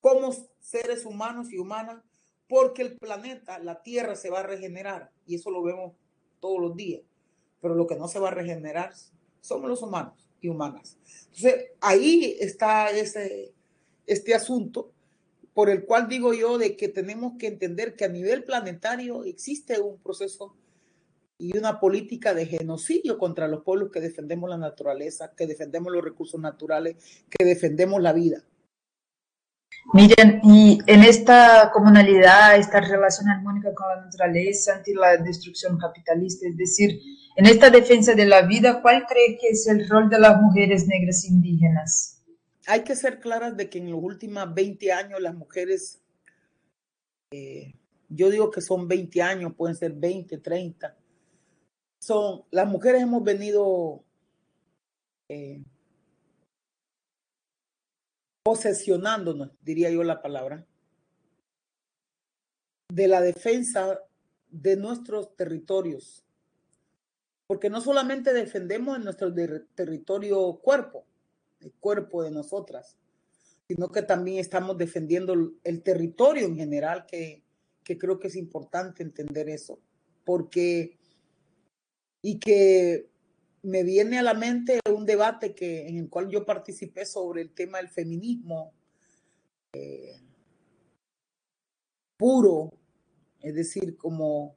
como 0.01 0.33
seres 0.67 1.05
humanos 1.05 1.51
y 1.53 1.57
humanas, 1.57 2.03
porque 2.49 2.81
el 2.81 2.97
planeta, 2.97 3.59
la 3.59 3.81
Tierra 3.83 4.15
se 4.15 4.29
va 4.29 4.41
a 4.41 4.43
regenerar 4.43 5.11
y 5.25 5.35
eso 5.35 5.49
lo 5.49 5.63
vemos 5.63 5.93
todos 6.41 6.59
los 6.59 6.75
días. 6.75 7.03
Pero 7.61 7.75
lo 7.75 7.87
que 7.87 7.95
no 7.95 8.07
se 8.07 8.19
va 8.19 8.29
a 8.29 8.33
regenerar 8.33 8.93
somos 9.39 9.69
los 9.69 9.81
humanos 9.81 10.29
y 10.41 10.49
humanas. 10.49 10.97
Entonces, 11.27 11.71
ahí 11.79 12.35
está 12.39 12.89
ese, 12.89 13.53
este 14.05 14.35
asunto 14.35 14.91
por 15.53 15.69
el 15.69 15.85
cual 15.85 16.07
digo 16.07 16.33
yo 16.33 16.57
de 16.57 16.75
que 16.75 16.89
tenemos 16.89 17.33
que 17.39 17.47
entender 17.47 17.95
que 17.95 18.05
a 18.05 18.09
nivel 18.09 18.43
planetario 18.43 19.23
existe 19.23 19.79
un 19.79 19.97
proceso 19.97 20.55
y 21.39 21.57
una 21.57 21.79
política 21.79 22.33
de 22.33 22.45
genocidio 22.45 23.17
contra 23.17 23.47
los 23.47 23.63
pueblos 23.63 23.89
que 23.91 24.01
defendemos 24.01 24.49
la 24.49 24.57
naturaleza, 24.57 25.31
que 25.35 25.47
defendemos 25.47 25.93
los 25.93 26.03
recursos 26.03 26.39
naturales, 26.39 26.97
que 27.29 27.45
defendemos 27.45 28.01
la 28.01 28.13
vida. 28.13 28.43
Miren, 29.93 30.41
y 30.43 30.79
en 30.85 31.03
esta 31.03 31.71
comunalidad, 31.73 32.57
esta 32.57 32.81
relación 32.81 33.29
armónica 33.29 33.73
con 33.73 33.87
la 33.87 34.03
naturaleza 34.03 34.75
ante 34.75 34.93
la 34.93 35.17
destrucción 35.17 35.77
capitalista, 35.77 36.47
es 36.47 36.57
decir, 36.57 36.99
en 37.37 37.45
esta 37.45 37.69
defensa 37.69 38.13
de 38.13 38.25
la 38.25 38.41
vida, 38.41 38.81
¿cuál 38.81 39.05
cree 39.07 39.37
que 39.39 39.49
es 39.49 39.65
el 39.67 39.87
rol 39.87 40.09
de 40.09 40.19
las 40.19 40.41
mujeres 40.41 40.87
negras 40.87 41.23
indígenas? 41.25 42.17
hay 42.67 42.83
que 42.83 42.95
ser 42.95 43.19
claras 43.19 43.55
de 43.55 43.69
que 43.69 43.79
en 43.79 43.89
los 43.89 44.03
últimos 44.03 44.53
20 44.53 44.91
años 44.91 45.21
las 45.21 45.33
mujeres, 45.33 46.01
eh, 47.31 47.73
yo 48.09 48.29
digo 48.29 48.51
que 48.51 48.61
son 48.61 48.87
20 48.87 49.21
años, 49.21 49.53
pueden 49.55 49.75
ser 49.75 49.93
20, 49.93 50.37
30, 50.37 50.95
son, 51.99 52.43
las 52.51 52.67
mujeres 52.67 53.01
hemos 53.01 53.23
venido 53.23 54.03
eh, 55.29 55.63
posesionándonos, 58.47 59.51
diría 59.61 59.91
yo 59.91 60.05
la 60.05 60.21
palabra, 60.21 60.65
de 62.87 63.09
la 63.09 63.19
defensa 63.19 63.99
de 64.49 64.77
nuestros 64.77 65.35
territorios. 65.35 66.23
Porque 67.45 67.69
no 67.69 67.81
solamente 67.81 68.31
defendemos 68.31 68.95
en 68.95 69.03
nuestro 69.03 69.33
territorio 69.75 70.61
cuerpo, 70.63 71.03
el 71.59 71.73
cuerpo 71.73 72.23
de 72.23 72.31
nosotras, 72.31 72.95
sino 73.67 73.89
que 73.89 74.01
también 74.01 74.37
estamos 74.37 74.77
defendiendo 74.77 75.33
el 75.65 75.83
territorio 75.83 76.45
en 76.45 76.55
general, 76.55 77.05
que, 77.05 77.43
que 77.83 77.97
creo 77.97 78.17
que 78.17 78.29
es 78.29 78.37
importante 78.37 79.03
entender 79.03 79.49
eso, 79.49 79.77
porque 80.23 80.97
y 82.21 82.39
que 82.39 83.09
me 83.63 83.83
viene 83.83 84.19
a 84.19 84.23
la 84.23 84.33
mente 84.33 84.79
un 84.93 85.05
debate 85.05 85.53
que, 85.53 85.87
en 85.87 85.97
el 85.97 86.09
cual 86.09 86.29
yo 86.29 86.45
participé 86.45 87.05
sobre 87.05 87.41
el 87.41 87.53
tema 87.53 87.79
del 87.79 87.89
feminismo 87.89 88.73
eh, 89.73 90.19
puro, 92.17 92.73
es 93.41 93.55
decir, 93.55 93.97
como 93.97 94.55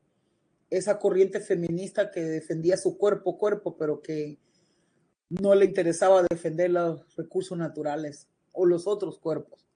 esa 0.70 0.98
corriente 0.98 1.40
feminista 1.40 2.10
que 2.10 2.20
defendía 2.20 2.76
su 2.76 2.96
cuerpo, 2.96 3.36
cuerpo, 3.36 3.76
pero 3.76 4.00
que 4.00 4.38
no 5.28 5.54
le 5.54 5.64
interesaba 5.64 6.24
defender 6.28 6.70
los 6.70 7.14
recursos 7.16 7.56
naturales 7.58 8.28
o 8.52 8.66
los 8.66 8.86
otros 8.86 9.18
cuerpos. 9.18 9.66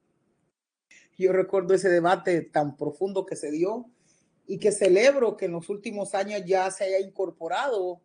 Yo 1.16 1.32
recuerdo 1.32 1.74
ese 1.74 1.88
debate 1.88 2.42
tan 2.42 2.76
profundo 2.76 3.24
que 3.26 3.36
se 3.36 3.50
dio 3.50 3.86
y 4.46 4.58
que 4.58 4.72
celebro 4.72 5.36
que 5.36 5.46
en 5.46 5.52
los 5.52 5.68
últimos 5.68 6.14
años 6.14 6.42
ya 6.44 6.70
se 6.70 6.84
haya 6.84 7.00
incorporado 7.00 8.00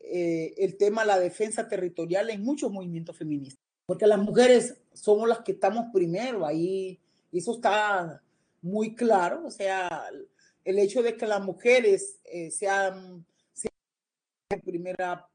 eh, 0.00 0.54
el 0.58 0.76
tema 0.76 1.02
de 1.02 1.08
la 1.08 1.18
defensa 1.18 1.68
territorial 1.68 2.30
en 2.30 2.42
muchos 2.42 2.70
movimientos 2.70 3.16
feministas, 3.16 3.60
porque 3.86 4.06
las 4.06 4.18
mujeres 4.18 4.76
somos 4.92 5.28
las 5.28 5.40
que 5.40 5.52
estamos 5.52 5.86
primero 5.92 6.46
ahí, 6.46 6.98
eso 7.32 7.54
está 7.54 8.22
muy 8.62 8.94
claro, 8.94 9.46
o 9.46 9.50
sea, 9.50 10.04
el 10.64 10.78
hecho 10.78 11.02
de 11.02 11.16
que 11.16 11.26
las 11.26 11.42
mujeres 11.42 12.20
eh, 12.24 12.50
sean, 12.50 13.24
sean 13.52 14.62
primera 14.64 15.28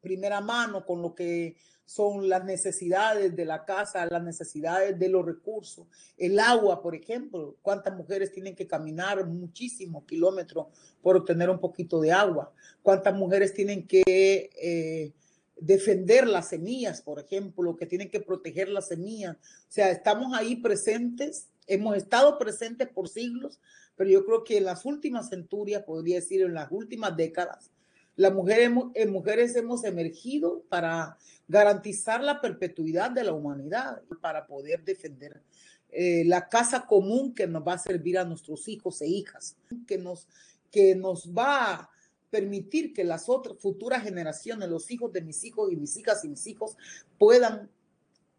primera 0.00 0.40
mano 0.40 0.84
con 0.84 1.02
lo 1.02 1.14
que 1.14 1.56
son 1.88 2.28
las 2.28 2.44
necesidades 2.44 3.34
de 3.34 3.46
la 3.46 3.64
casa, 3.64 4.04
las 4.04 4.22
necesidades 4.22 4.98
de 4.98 5.08
los 5.08 5.24
recursos. 5.24 5.86
El 6.18 6.38
agua, 6.38 6.82
por 6.82 6.94
ejemplo, 6.94 7.56
cuántas 7.62 7.96
mujeres 7.96 8.30
tienen 8.30 8.54
que 8.54 8.66
caminar 8.66 9.26
muchísimos 9.26 10.04
kilómetros 10.04 10.66
por 11.00 11.16
obtener 11.16 11.48
un 11.48 11.58
poquito 11.58 11.98
de 11.98 12.12
agua, 12.12 12.52
cuántas 12.82 13.14
mujeres 13.14 13.54
tienen 13.54 13.86
que 13.86 14.02
eh, 14.06 15.14
defender 15.58 16.28
las 16.28 16.50
semillas, 16.50 17.00
por 17.00 17.20
ejemplo, 17.20 17.74
que 17.74 17.86
tienen 17.86 18.10
que 18.10 18.20
proteger 18.20 18.68
las 18.68 18.88
semillas. 18.88 19.36
O 19.36 19.70
sea, 19.72 19.90
estamos 19.90 20.34
ahí 20.36 20.56
presentes, 20.56 21.48
hemos 21.66 21.96
estado 21.96 22.36
presentes 22.36 22.86
por 22.88 23.08
siglos, 23.08 23.60
pero 23.96 24.10
yo 24.10 24.26
creo 24.26 24.44
que 24.44 24.58
en 24.58 24.64
las 24.64 24.84
últimas 24.84 25.30
centurias, 25.30 25.84
podría 25.84 26.16
decir 26.16 26.42
en 26.42 26.52
las 26.52 26.70
últimas 26.70 27.16
décadas, 27.16 27.70
las 28.18 28.34
mujeres, 28.34 28.68
mujeres 29.08 29.54
hemos 29.54 29.84
emergido 29.84 30.64
para 30.68 31.16
garantizar 31.48 32.22
la 32.22 32.40
perpetuidad 32.40 33.10
de 33.10 33.24
la 33.24 33.32
humanidad, 33.32 34.02
para 34.20 34.46
poder 34.46 34.84
defender 34.84 35.42
eh, 35.90 36.24
la 36.26 36.48
casa 36.48 36.86
común 36.86 37.34
que 37.34 37.46
nos 37.46 37.66
va 37.66 37.72
a 37.72 37.78
servir 37.78 38.18
a 38.18 38.24
nuestros 38.24 38.68
hijos 38.68 39.00
e 39.00 39.08
hijas, 39.08 39.56
que 39.86 39.96
nos, 39.96 40.28
que 40.70 40.94
nos 40.94 41.32
va 41.32 41.72
a 41.72 41.90
permitir 42.30 42.92
que 42.92 43.04
las 43.04 43.30
otras 43.30 43.58
futuras 43.58 44.02
generaciones, 44.02 44.68
los 44.68 44.90
hijos 44.90 45.12
de 45.12 45.22
mis 45.22 45.42
hijos 45.44 45.72
y 45.72 45.76
mis 45.76 45.96
hijas 45.96 46.22
y 46.24 46.28
mis 46.28 46.46
hijos, 46.46 46.76
puedan 47.16 47.70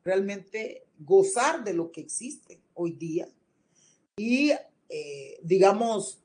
realmente 0.04 0.86
gozar 1.00 1.64
de 1.64 1.74
lo 1.74 1.92
que 1.92 2.02
existe 2.02 2.62
hoy 2.76 2.92
día 2.92 3.28
y, 4.18 4.52
eh, 4.90 5.40
digamos, 5.42 6.20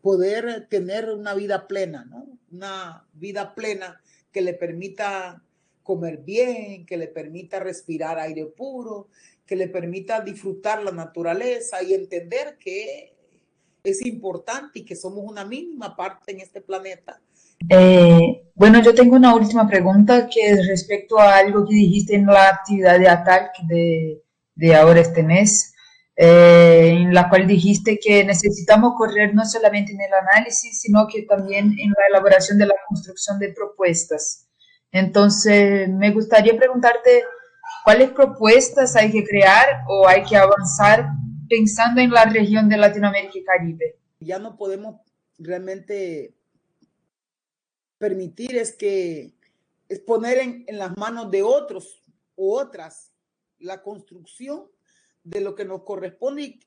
poder 0.00 0.68
tener 0.68 1.10
una 1.10 1.34
vida 1.34 1.66
plena, 1.66 2.04
¿no? 2.04 2.38
Una 2.52 3.04
vida 3.14 3.54
plena 3.56 4.00
que 4.30 4.42
le 4.42 4.54
permita 4.54 5.42
comer 5.88 6.18
bien, 6.18 6.84
que 6.84 6.98
le 6.98 7.08
permita 7.08 7.58
respirar 7.60 8.18
aire 8.18 8.44
puro, 8.44 9.08
que 9.46 9.56
le 9.56 9.68
permita 9.68 10.20
disfrutar 10.20 10.82
la 10.82 10.90
naturaleza 10.90 11.82
y 11.82 11.94
entender 11.94 12.58
que 12.60 13.14
es 13.82 14.04
importante 14.04 14.80
y 14.80 14.84
que 14.84 14.94
somos 14.94 15.24
una 15.24 15.46
mínima 15.46 15.96
parte 15.96 16.32
en 16.32 16.40
este 16.40 16.60
planeta. 16.60 17.18
Eh, 17.70 18.50
bueno, 18.54 18.82
yo 18.82 18.94
tengo 18.94 19.16
una 19.16 19.34
última 19.34 19.66
pregunta 19.66 20.28
que 20.28 20.50
es 20.50 20.68
respecto 20.68 21.18
a 21.18 21.36
algo 21.38 21.66
que 21.66 21.74
dijiste 21.74 22.16
en 22.16 22.26
la 22.26 22.50
actividad 22.50 22.98
de 23.00 23.08
ATAC 23.08 23.62
de, 23.66 24.22
de 24.56 24.74
ahora 24.74 25.00
este 25.00 25.22
mes. 25.22 25.72
Eh, 26.20 26.88
en 26.88 27.14
la 27.14 27.28
cual 27.30 27.46
dijiste 27.46 27.98
que 28.02 28.24
necesitamos 28.24 28.94
correr 28.98 29.34
no 29.34 29.44
solamente 29.44 29.92
en 29.92 30.00
el 30.00 30.12
análisis, 30.12 30.80
sino 30.80 31.06
que 31.06 31.22
también 31.22 31.76
en 31.78 31.90
la 31.90 32.08
elaboración 32.10 32.58
de 32.58 32.66
la 32.66 32.74
construcción 32.88 33.38
de 33.38 33.52
propuestas. 33.52 34.47
Entonces, 34.92 35.88
me 35.88 36.12
gustaría 36.12 36.56
preguntarte 36.56 37.24
cuáles 37.84 38.10
propuestas 38.10 38.96
hay 38.96 39.10
que 39.10 39.24
crear 39.24 39.82
o 39.88 40.06
hay 40.06 40.22
que 40.24 40.36
avanzar 40.36 41.06
pensando 41.48 42.00
en 42.00 42.10
la 42.10 42.24
región 42.24 42.68
de 42.68 42.76
Latinoamérica 42.76 43.38
y 43.38 43.44
Caribe. 43.44 43.98
Ya 44.20 44.38
no 44.38 44.56
podemos 44.56 44.96
realmente 45.38 46.34
permitir 47.98 48.56
es 48.56 48.74
que 48.74 49.34
es 49.88 50.00
poner 50.00 50.38
en, 50.38 50.64
en 50.66 50.78
las 50.78 50.96
manos 50.96 51.30
de 51.30 51.42
otros 51.42 52.02
u 52.36 52.52
otras 52.54 53.12
la 53.58 53.82
construcción 53.82 54.66
de 55.24 55.40
lo 55.40 55.54
que 55.54 55.64
nos 55.64 55.82
corresponde 55.82 56.58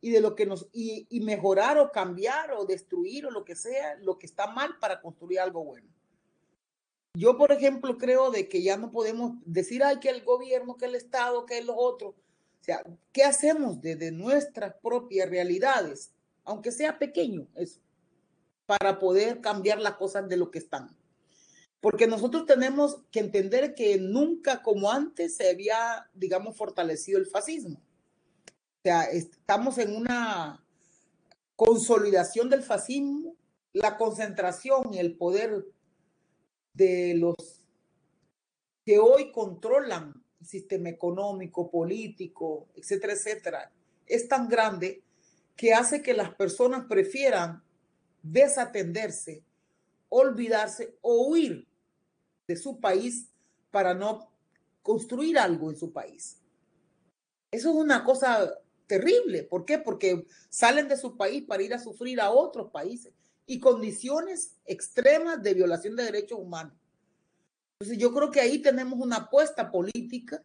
y, 0.00 0.10
de 0.10 0.20
lo 0.20 0.34
que 0.34 0.46
nos 0.46 0.68
y, 0.72 1.20
mejorar 1.20 1.78
o 1.78 1.90
cambiar 1.90 2.52
o 2.52 2.64
destruir 2.64 3.26
o 3.26 3.30
lo 3.30 3.44
que 3.44 3.56
sea, 3.56 3.96
lo 4.00 4.18
que 4.18 4.26
está 4.26 4.48
mal 4.48 4.78
para 4.78 5.00
construir 5.00 5.40
algo 5.40 5.64
bueno. 5.64 5.88
Yo, 7.16 7.38
por 7.38 7.50
ejemplo, 7.50 7.96
creo 7.96 8.30
de 8.30 8.46
que 8.46 8.62
ya 8.62 8.76
no 8.76 8.90
podemos 8.90 9.36
decir, 9.46 9.82
ay, 9.82 10.00
que 10.00 10.10
el 10.10 10.22
gobierno, 10.22 10.76
que 10.76 10.84
el 10.84 10.94
Estado, 10.94 11.46
que 11.46 11.62
lo 11.62 11.74
otro. 11.74 12.08
O 12.08 12.64
sea, 12.64 12.82
¿qué 13.10 13.24
hacemos 13.24 13.80
desde 13.80 14.12
nuestras 14.12 14.74
propias 14.82 15.30
realidades? 15.30 16.12
Aunque 16.44 16.70
sea 16.70 16.98
pequeño 16.98 17.48
eso. 17.54 17.80
para 18.66 18.98
poder 18.98 19.40
cambiar 19.40 19.80
las 19.80 19.94
cosas 19.94 20.28
de 20.28 20.36
lo 20.36 20.50
que 20.50 20.58
están. 20.58 20.94
Porque 21.80 22.06
nosotros 22.06 22.44
tenemos 22.44 22.98
que 23.10 23.20
entender 23.20 23.74
que 23.74 23.96
nunca 23.98 24.62
como 24.62 24.90
antes 24.90 25.36
se 25.36 25.48
había, 25.48 26.10
digamos, 26.12 26.54
fortalecido 26.54 27.18
el 27.18 27.26
fascismo. 27.26 27.78
O 27.78 28.82
sea, 28.82 29.04
estamos 29.04 29.78
en 29.78 29.96
una 29.96 30.62
consolidación 31.54 32.50
del 32.50 32.62
fascismo, 32.62 33.36
la 33.72 33.96
concentración 33.96 34.92
y 34.92 34.98
el 34.98 35.16
poder 35.16 35.64
de 36.76 37.14
los 37.14 37.34
que 38.84 38.98
hoy 38.98 39.32
controlan 39.32 40.22
el 40.40 40.46
sistema 40.46 40.90
económico, 40.90 41.70
político, 41.70 42.68
etcétera, 42.76 43.14
etcétera, 43.14 43.72
es 44.06 44.28
tan 44.28 44.48
grande 44.48 45.02
que 45.56 45.72
hace 45.72 46.02
que 46.02 46.12
las 46.12 46.34
personas 46.34 46.84
prefieran 46.86 47.62
desatenderse, 48.22 49.42
olvidarse 50.08 50.96
o 51.00 51.28
huir 51.28 51.66
de 52.46 52.56
su 52.56 52.78
país 52.78 53.30
para 53.70 53.94
no 53.94 54.30
construir 54.82 55.38
algo 55.38 55.70
en 55.70 55.76
su 55.76 55.92
país. 55.92 56.38
Eso 57.50 57.70
es 57.70 57.76
una 57.76 58.04
cosa 58.04 58.52
terrible. 58.86 59.42
¿Por 59.42 59.64
qué? 59.64 59.78
Porque 59.78 60.26
salen 60.48 60.88
de 60.88 60.96
su 60.96 61.16
país 61.16 61.44
para 61.44 61.62
ir 61.62 61.74
a 61.74 61.78
sufrir 61.78 62.20
a 62.20 62.30
otros 62.30 62.70
países 62.70 63.12
y 63.46 63.60
condiciones 63.60 64.56
extremas 64.64 65.42
de 65.42 65.54
violación 65.54 65.96
de 65.96 66.04
derechos 66.04 66.38
humanos. 66.38 66.74
Entonces 67.78 67.98
yo 67.98 68.12
creo 68.12 68.30
que 68.30 68.40
ahí 68.40 68.60
tenemos 68.60 68.98
una 68.98 69.16
apuesta 69.16 69.70
política, 69.70 70.42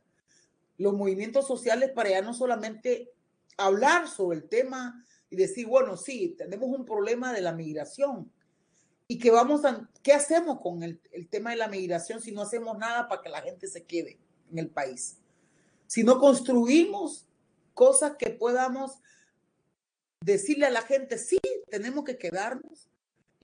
los 0.77 0.93
movimientos 0.93 1.47
sociales 1.47 1.91
para 1.91 2.09
ya 2.09 2.21
no 2.21 2.33
solamente 2.33 3.11
hablar 3.57 4.07
sobre 4.07 4.37
el 4.39 4.49
tema 4.49 5.05
y 5.29 5.35
decir, 5.35 5.65
bueno, 5.67 5.97
sí, 5.97 6.35
tenemos 6.37 6.69
un 6.69 6.85
problema 6.85 7.31
de 7.33 7.41
la 7.41 7.53
migración, 7.53 8.31
y 9.11 9.19
que 9.19 9.29
vamos 9.29 9.65
a, 9.65 9.89
¿qué 10.03 10.13
hacemos 10.13 10.61
con 10.61 10.83
el, 10.83 11.01
el, 11.11 11.27
tema 11.27 11.49
de 11.49 11.57
la 11.57 11.67
migración 11.67 12.21
si 12.21 12.31
no 12.31 12.43
hacemos 12.43 12.77
nada 12.77 13.09
para 13.09 13.21
que 13.21 13.27
la 13.27 13.41
gente 13.41 13.67
se 13.67 13.83
quede 13.83 14.17
en 14.49 14.57
el 14.57 14.69
país? 14.69 15.17
Si 15.85 16.01
no 16.01 16.17
construimos 16.17 17.27
cosas 17.73 18.15
que 18.17 18.29
podamos 18.29 18.99
decirle 20.21 20.67
a 20.67 20.69
la 20.69 20.81
gente, 20.83 21.17
sí, 21.17 21.39
tenemos 21.69 22.05
que 22.05 22.17
quedarnos 22.17 22.87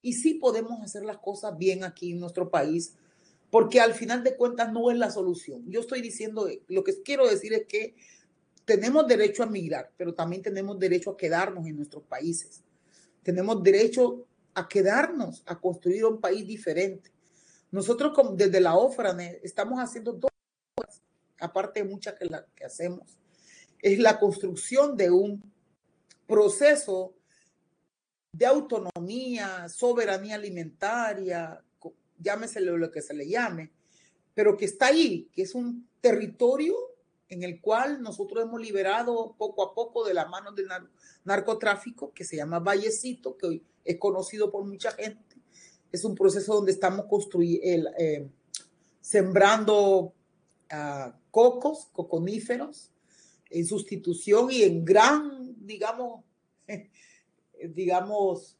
y 0.08 0.14
sí 0.14 0.36
podemos 0.36 0.82
hacer 0.82 1.04
las 1.04 1.18
cosas 1.18 1.58
bien 1.58 1.84
aquí 1.84 2.14
en 2.14 2.22
nuestro 2.22 2.50
país, 2.50 2.94
porque 3.52 3.82
al 3.82 3.94
final 3.94 4.24
de 4.24 4.38
cuentas 4.38 4.72
no 4.72 4.90
es 4.90 4.98
la 4.98 5.12
solución. 5.12 5.66
Yo 5.68 5.82
estoy 5.82 6.02
diciendo, 6.02 6.50
lo 6.70 6.84
que 6.86 7.04
quiero 7.04 7.28
decir 7.28 7.52
es 7.52 7.66
que 7.68 7.94
tenemos 8.64 9.06
derecho 9.06 9.44
a 9.44 9.48
migrar, 9.48 9.92
pero 9.98 10.14
también 10.14 10.42
tenemos 10.42 10.80
derecho 10.80 11.12
a 11.12 11.18
quedarnos 11.18 11.68
en 11.68 11.76
nuestros 11.76 12.04
países. 12.04 12.62
Tenemos 13.22 13.62
derecho 13.62 14.26
a 14.54 14.70
quedarnos, 14.70 15.44
a 15.46 15.60
construir 15.60 16.06
un 16.06 16.22
país 16.22 16.48
diferente. 16.48 17.12
Nosotros 17.70 18.14
desde 18.38 18.62
la 18.62 18.78
OFRANE 18.78 19.42
estamos 19.44 19.78
haciendo 19.78 20.14
dos 20.14 20.32
cosas, 20.74 21.02
aparte 21.38 21.84
de 21.84 21.90
muchas 21.90 22.14
que, 22.14 22.28
la, 22.28 22.46
que 22.56 22.64
hacemos. 22.64 23.18
Es 23.82 24.00
la 24.00 24.18
construcción 24.20 24.96
de 24.96 25.12
un 25.12 25.44
proceso 26.28 27.14
de 28.32 28.46
autonomía, 28.46 29.68
soberanía 29.70 30.36
alimentaria, 30.36 31.64
llámese 32.20 32.62
lo 32.62 32.92
que 32.92 33.02
se 33.02 33.14
le 33.14 33.28
llame, 33.28 33.72
pero 34.34 34.58
que 34.58 34.66
está 34.66 34.88
ahí, 34.88 35.30
que 35.34 35.44
es 35.44 35.56
un 35.56 35.88
territorio 36.02 36.76
en 37.30 37.44
el 37.44 37.60
cual 37.60 38.02
nosotros 38.02 38.44
hemos 38.44 38.62
liberado 38.62 39.36
poco 39.38 39.64
a 39.64 39.74
poco 39.74 40.06
de 40.06 40.14
las 40.14 40.30
manos 40.30 40.56
del 40.56 40.68
narcotráfico, 41.26 42.14
que 42.14 42.24
se 42.24 42.38
llama 42.38 42.60
Vallecito, 42.60 43.38
que 43.38 43.48
hoy 43.48 43.64
es 43.84 43.98
conocido 43.98 44.52
por 44.52 44.64
mucha 44.66 44.92
gente. 44.92 45.36
Es 45.92 46.04
un 46.04 46.16
proceso 46.16 46.56
donde 46.56 46.72
estamos 46.72 47.06
construyendo, 47.06 47.90
eh, 47.98 48.30
sembrando 49.02 50.14
uh, 50.72 51.12
cocos, 51.32 51.90
coconíferos, 51.92 52.92
en 53.50 53.66
sustitución 53.66 54.50
y 54.52 54.64
en 54.64 54.84
gran, 54.84 55.56
digamos, 55.66 56.24
digamos, 57.70 58.58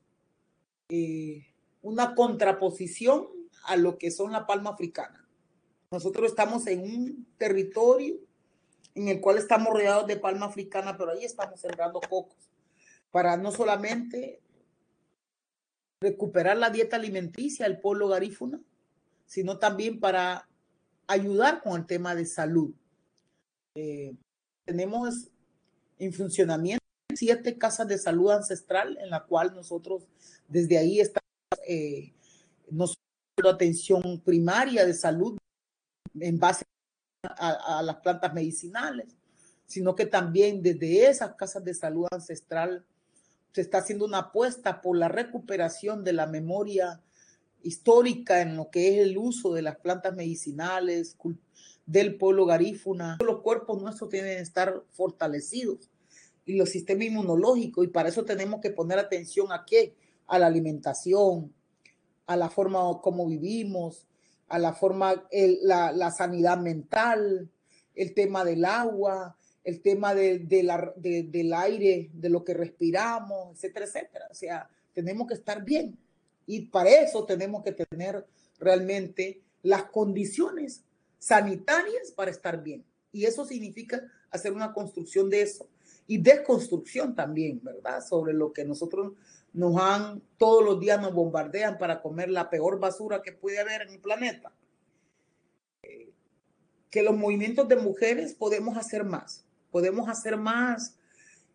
eh, 0.90 1.46
una 1.82 2.16
contraposición 2.16 3.28
a 3.66 3.76
lo 3.76 3.98
que 3.98 4.12
son 4.12 4.32
la 4.32 4.46
palma 4.46 4.72
africana. 4.72 5.28
Nosotros 5.92 6.30
estamos 6.30 6.68
en 6.68 6.82
un 6.82 7.28
territorio 7.38 8.16
en 8.96 9.08
el 9.10 9.22
cual 9.22 9.38
estamos 9.38 9.74
rodeados 9.74 10.08
de 10.08 10.18
palma 10.18 10.48
africana, 10.48 10.98
pero 10.98 11.12
ahí 11.12 11.24
estamos 11.24 11.60
sembrando 11.60 12.02
cocos 12.02 12.50
para 13.12 13.38
no 13.38 13.52
solamente 13.52 14.42
recuperar 16.02 16.58
la 16.58 16.70
dieta 16.70 16.96
alimenticia 16.96 17.68
del 17.68 17.80
pueblo 17.80 18.08
garífuna, 18.08 18.60
sino 19.26 19.60
también 19.60 20.00
para 20.00 20.48
ayudar 21.08 21.62
con 21.62 21.80
el 21.80 21.88
tema 21.88 22.16
de 22.16 22.26
salud. 22.26 22.74
Eh, 23.76 24.16
tenemos 24.66 25.30
en 26.00 26.14
funcionamiento 26.14 26.84
siete 27.18 27.58
casas 27.58 27.88
de 27.88 27.98
salud 27.98 28.32
ancestral 28.32 28.98
en 29.02 29.10
la 29.10 29.26
cual 29.26 29.54
nosotros 29.54 30.04
desde 30.48 30.78
ahí 30.78 31.00
estamos 31.00 31.24
eh, 31.68 32.14
atención 33.50 34.22
primaria 34.24 34.86
de 34.86 34.94
salud 34.94 35.38
en 36.20 36.40
base 36.40 36.66
a, 37.24 37.82
las 37.84 37.98
plantas 37.98 38.34
medicinales, 38.34 39.16
sino 39.66 39.96
que 39.96 40.06
también 40.06 40.62
desde 40.62 41.08
esas 41.08 41.36
casas 41.36 41.64
de 41.64 41.74
salud 41.74 42.08
ancestral 42.12 42.86
se 43.52 43.62
está 43.62 43.80
haciendo 43.80 44.06
una 44.06 44.20
apuesta 44.20 44.82
por 44.82 44.98
la 44.98 45.08
recuperación 45.08 46.04
de 46.04 46.14
la 46.14 46.26
memoria 46.26 47.02
histórica 47.62 48.42
en 48.42 48.56
lo 48.56 48.70
que 48.70 48.96
es 48.96 49.08
el 49.08 49.18
uso 49.18 49.54
de 49.54 49.62
las 49.62 49.78
plantas 49.78 50.16
medicinales 50.16 51.18
del 51.86 52.18
pueblo 52.18 52.46
garífuna. 52.46 53.18
Los 53.24 53.42
cuerpos 53.42 53.82
nuestros 53.82 54.10
tienen 54.10 54.38
que 54.38 54.42
estar 54.42 54.84
fortalecidos 54.92 55.90
y 56.48 56.56
los 56.56 56.70
sistemas 56.70 57.06
inmunológicos 57.06 57.86
y 57.86 57.90
para 57.90 58.10
eso 58.10 58.26
tenemos 58.26 58.62
que 58.62 58.72
poner 58.72 58.98
atención 58.98 59.52
a 59.52 59.66
qué? 59.66 59.96
A 60.26 60.40
la 60.40 60.48
alimentación, 60.48 61.54
a 62.26 62.36
la 62.36 62.50
forma 62.50 62.80
como 63.02 63.28
vivimos, 63.28 64.08
a 64.48 64.58
la 64.58 64.74
forma, 64.74 65.28
la, 65.62 65.92
la, 65.92 66.12
sanidad 66.12 66.58
mental, 66.58 67.50
el 67.96 68.14
tema 68.14 68.46
del 68.46 68.64
agua, 68.64 69.38
el 69.64 69.82
tema 69.82 70.16
de, 70.16 70.40
de 70.40 70.64
la, 70.64 70.94
del 70.96 71.54
aire, 71.54 72.10
de 72.14 72.30
lo 72.30 72.44
que 72.46 72.54
respiramos, 72.54 73.56
etcétera, 73.56 73.86
etcétera. 73.86 74.28
O 74.32 74.34
sea, 74.34 74.70
tenemos 74.94 75.28
que 75.28 75.34
estar 75.34 75.66
bien. 75.66 75.98
Y 76.46 76.68
para 76.68 76.90
eso 76.90 77.26
tenemos 77.26 77.62
que 77.62 77.74
tener 77.74 78.26
realmente 78.58 79.42
las 79.64 79.84
condiciones 79.84 80.84
sanitarias 81.20 82.12
para 82.16 82.32
estar 82.32 82.64
bien. 82.64 82.86
Y 83.12 83.26
eso 83.26 83.46
significa 83.46 84.02
hacer 84.32 84.54
una 84.54 84.74
construcción 84.74 85.30
de 85.30 85.42
eso. 85.42 85.68
Y 86.08 86.20
desconstrucción 86.20 87.16
también, 87.16 87.62
¿verdad? 87.64 88.02
Sobre 88.02 88.34
lo 88.34 88.54
que 88.54 88.64
nosotros 88.64 89.14
nos 89.54 89.76
han, 89.82 90.22
todos 90.38 90.64
los 90.64 90.80
días 90.80 91.02
nos 91.02 91.14
bombardean 91.14 91.78
para 91.78 92.02
comer 92.02 92.30
la 92.30 92.50
peor 92.50 92.80
basura 92.80 93.22
que 93.22 93.34
puede 93.34 93.60
haber 93.60 93.82
en 93.82 93.90
el 93.90 94.00
planeta. 94.00 94.52
Eh, 95.84 96.10
que 96.90 97.04
los 97.04 97.16
movimientos 97.16 97.68
de 97.68 97.76
mujeres 97.76 98.34
podemos 98.34 98.78
hacer 98.78 99.04
más, 99.04 99.46
podemos 99.72 100.08
hacer 100.08 100.38
más 100.38 100.96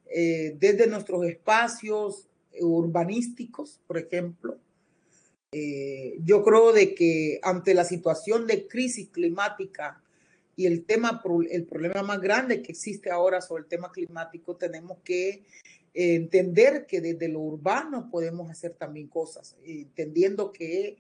eh, 0.07 0.55
desde 0.59 0.87
nuestros 0.87 1.25
espacios 1.25 2.29
urbanísticos, 2.61 3.81
por 3.87 3.97
ejemplo. 3.97 4.59
Eh, 5.53 6.19
yo 6.25 6.43
creo 6.43 6.73
de 6.73 6.95
que 6.95 7.39
ante 7.43 7.75
la 7.75 7.85
situación 7.85 8.47
de 8.47 8.67
crisis 8.67 9.09
climática 9.11 10.02
y 10.57 10.67
el 10.67 10.85
tema, 10.85 11.23
el 11.51 11.65
problema 11.65 12.03
más 12.03 12.21
grande 12.21 12.63
que 12.63 12.73
existe 12.73 13.11
ahora 13.11 13.41
sobre 13.41 13.63
el 13.63 13.69
tema 13.69 13.91
climático, 13.91 14.57
tenemos 14.57 14.99
que 15.05 15.45
entender 15.95 16.87
que 16.87 17.01
desde 17.01 17.29
lo 17.29 17.41
urbano 17.41 18.09
podemos 18.11 18.51
hacer 18.51 18.75
también 18.75 19.09
cosas, 19.09 19.57
entendiendo 19.65 20.53
que 20.53 20.97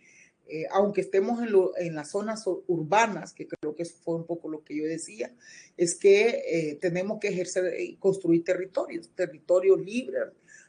eh, 0.49 0.67
aunque 0.71 1.01
estemos 1.03 1.41
en, 1.41 1.49
en, 1.79 1.95
las 1.95 2.11
zonas 2.11 2.45
urbanas, 2.47 3.33
que 3.33 3.47
creo 3.47 3.75
que 3.75 3.85
eso 3.85 3.95
fue 4.03 4.17
un 4.17 4.27
poco 4.27 4.49
lo 4.49 4.65
que 4.65 4.77
yo 4.77 4.85
decía, 4.85 5.35
es 5.77 5.95
que 5.95 6.43
eh, 6.47 6.79
tenemos 6.81 7.21
que 7.21 7.29
ejercer 7.29 7.81
y 7.81 7.97
construir 7.97 8.45
territorios, 8.45 9.09
territorios 9.15 9.81
libres, 9.81 10.25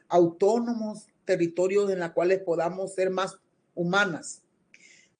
autónomos, 0.08 1.08
territorios 1.24 1.90
en 1.90 1.98
los 1.98 2.12
cuales 2.12 2.38
podamos 2.40 2.94
ser 2.94 3.10
más 3.10 3.36
humanas. 3.74 4.43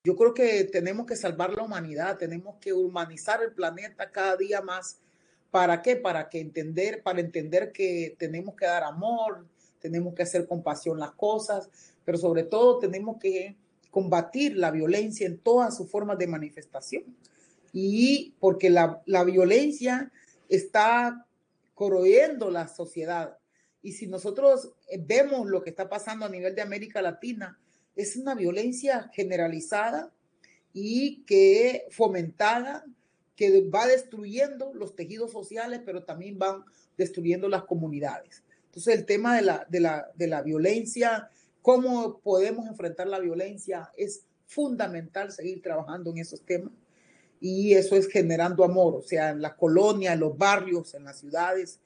Yo 0.04 0.16
creo 0.16 0.34
que 0.34 0.64
tenemos 0.64 1.06
que 1.06 1.16
salvar 1.16 1.52
la 1.54 1.62
humanidad, 1.62 2.18
tenemos 2.18 2.56
que 2.60 2.72
humanizar 2.72 3.42
el 3.42 3.52
planeta 3.52 4.10
cada 4.10 4.36
día 4.36 4.60
más 4.60 4.98
¿Para 5.54 5.82
qué? 5.82 5.94
Para 5.94 6.28
que 6.28 6.40
entender, 6.40 7.00
para 7.04 7.20
entender 7.20 7.70
que 7.70 8.16
tenemos 8.18 8.56
que 8.56 8.66
dar 8.66 8.82
amor, 8.82 9.46
tenemos 9.78 10.12
que 10.12 10.24
hacer 10.24 10.48
compasión 10.48 10.98
las 10.98 11.12
cosas, 11.12 11.70
pero 12.04 12.18
sobre 12.18 12.42
todo 12.42 12.80
tenemos 12.80 13.18
que 13.20 13.56
combatir 13.92 14.56
la 14.56 14.72
violencia 14.72 15.28
en 15.28 15.38
todas 15.38 15.76
sus 15.76 15.88
formas 15.88 16.18
de 16.18 16.26
manifestación. 16.26 17.04
Y 17.72 18.34
porque 18.40 18.68
la, 18.68 19.00
la 19.06 19.22
violencia 19.22 20.10
está 20.48 21.24
corroyendo 21.76 22.50
la 22.50 22.66
sociedad 22.66 23.38
Y 23.80 23.92
si 23.92 24.08
nosotros 24.08 24.72
vemos 25.06 25.46
lo 25.46 25.62
que 25.62 25.70
está 25.70 25.88
pasando 25.88 26.26
a 26.26 26.30
nivel 26.30 26.56
de 26.56 26.62
América 26.62 27.00
Latina, 27.00 27.60
es 27.96 28.16
una 28.16 28.34
violencia 28.34 29.10
generalizada 29.12 30.12
y 30.72 31.22
que 31.24 31.86
fomentada, 31.90 32.84
que 33.36 33.68
va 33.68 33.86
destruyendo 33.86 34.72
los 34.74 34.94
tejidos 34.94 35.32
sociales, 35.32 35.80
pero 35.84 36.04
también 36.04 36.38
van 36.38 36.64
destruyendo 36.96 37.48
las 37.48 37.64
comunidades. 37.64 38.42
Entonces, 38.66 38.94
el 38.96 39.06
tema 39.06 39.36
de 39.36 39.42
la, 39.42 39.66
de 39.68 39.80
la, 39.80 40.10
de 40.14 40.26
la 40.26 40.42
violencia, 40.42 41.28
cómo 41.62 42.18
podemos 42.20 42.66
enfrentar 42.66 43.06
la 43.06 43.20
violencia, 43.20 43.90
es 43.96 44.24
fundamental 44.46 45.32
seguir 45.32 45.62
trabajando 45.62 46.10
en 46.10 46.18
esos 46.18 46.42
temas. 46.42 46.72
Y 47.40 47.74
eso 47.74 47.96
es 47.96 48.08
generando 48.08 48.64
amor, 48.64 48.94
o 48.94 49.02
sea, 49.02 49.30
en 49.30 49.42
la 49.42 49.54
colonia, 49.54 50.14
en 50.14 50.20
los 50.20 50.36
barrios, 50.38 50.94
en 50.94 51.04
las 51.04 51.18
ciudades, 51.18 51.78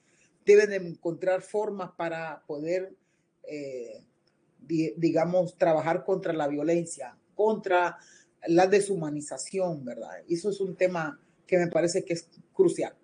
deben 0.46 0.72
encontrar 0.72 1.42
formas 1.42 1.90
para 1.96 2.42
poder, 2.46 2.94
eh, 3.42 4.04
digamos, 4.68 5.56
trabajar 5.56 6.04
contra 6.04 6.32
la 6.32 6.46
violencia, 6.46 7.16
contra 7.34 7.98
la 8.46 8.66
deshumanización, 8.66 9.84
¿verdad? 9.84 10.10
Eso 10.28 10.50
es 10.50 10.60
un 10.60 10.76
tema 10.76 11.20
que 11.46 11.58
me 11.58 11.68
parece 11.68 12.04
que 12.04 12.12
es 12.12 12.28
crucial. 12.52 12.94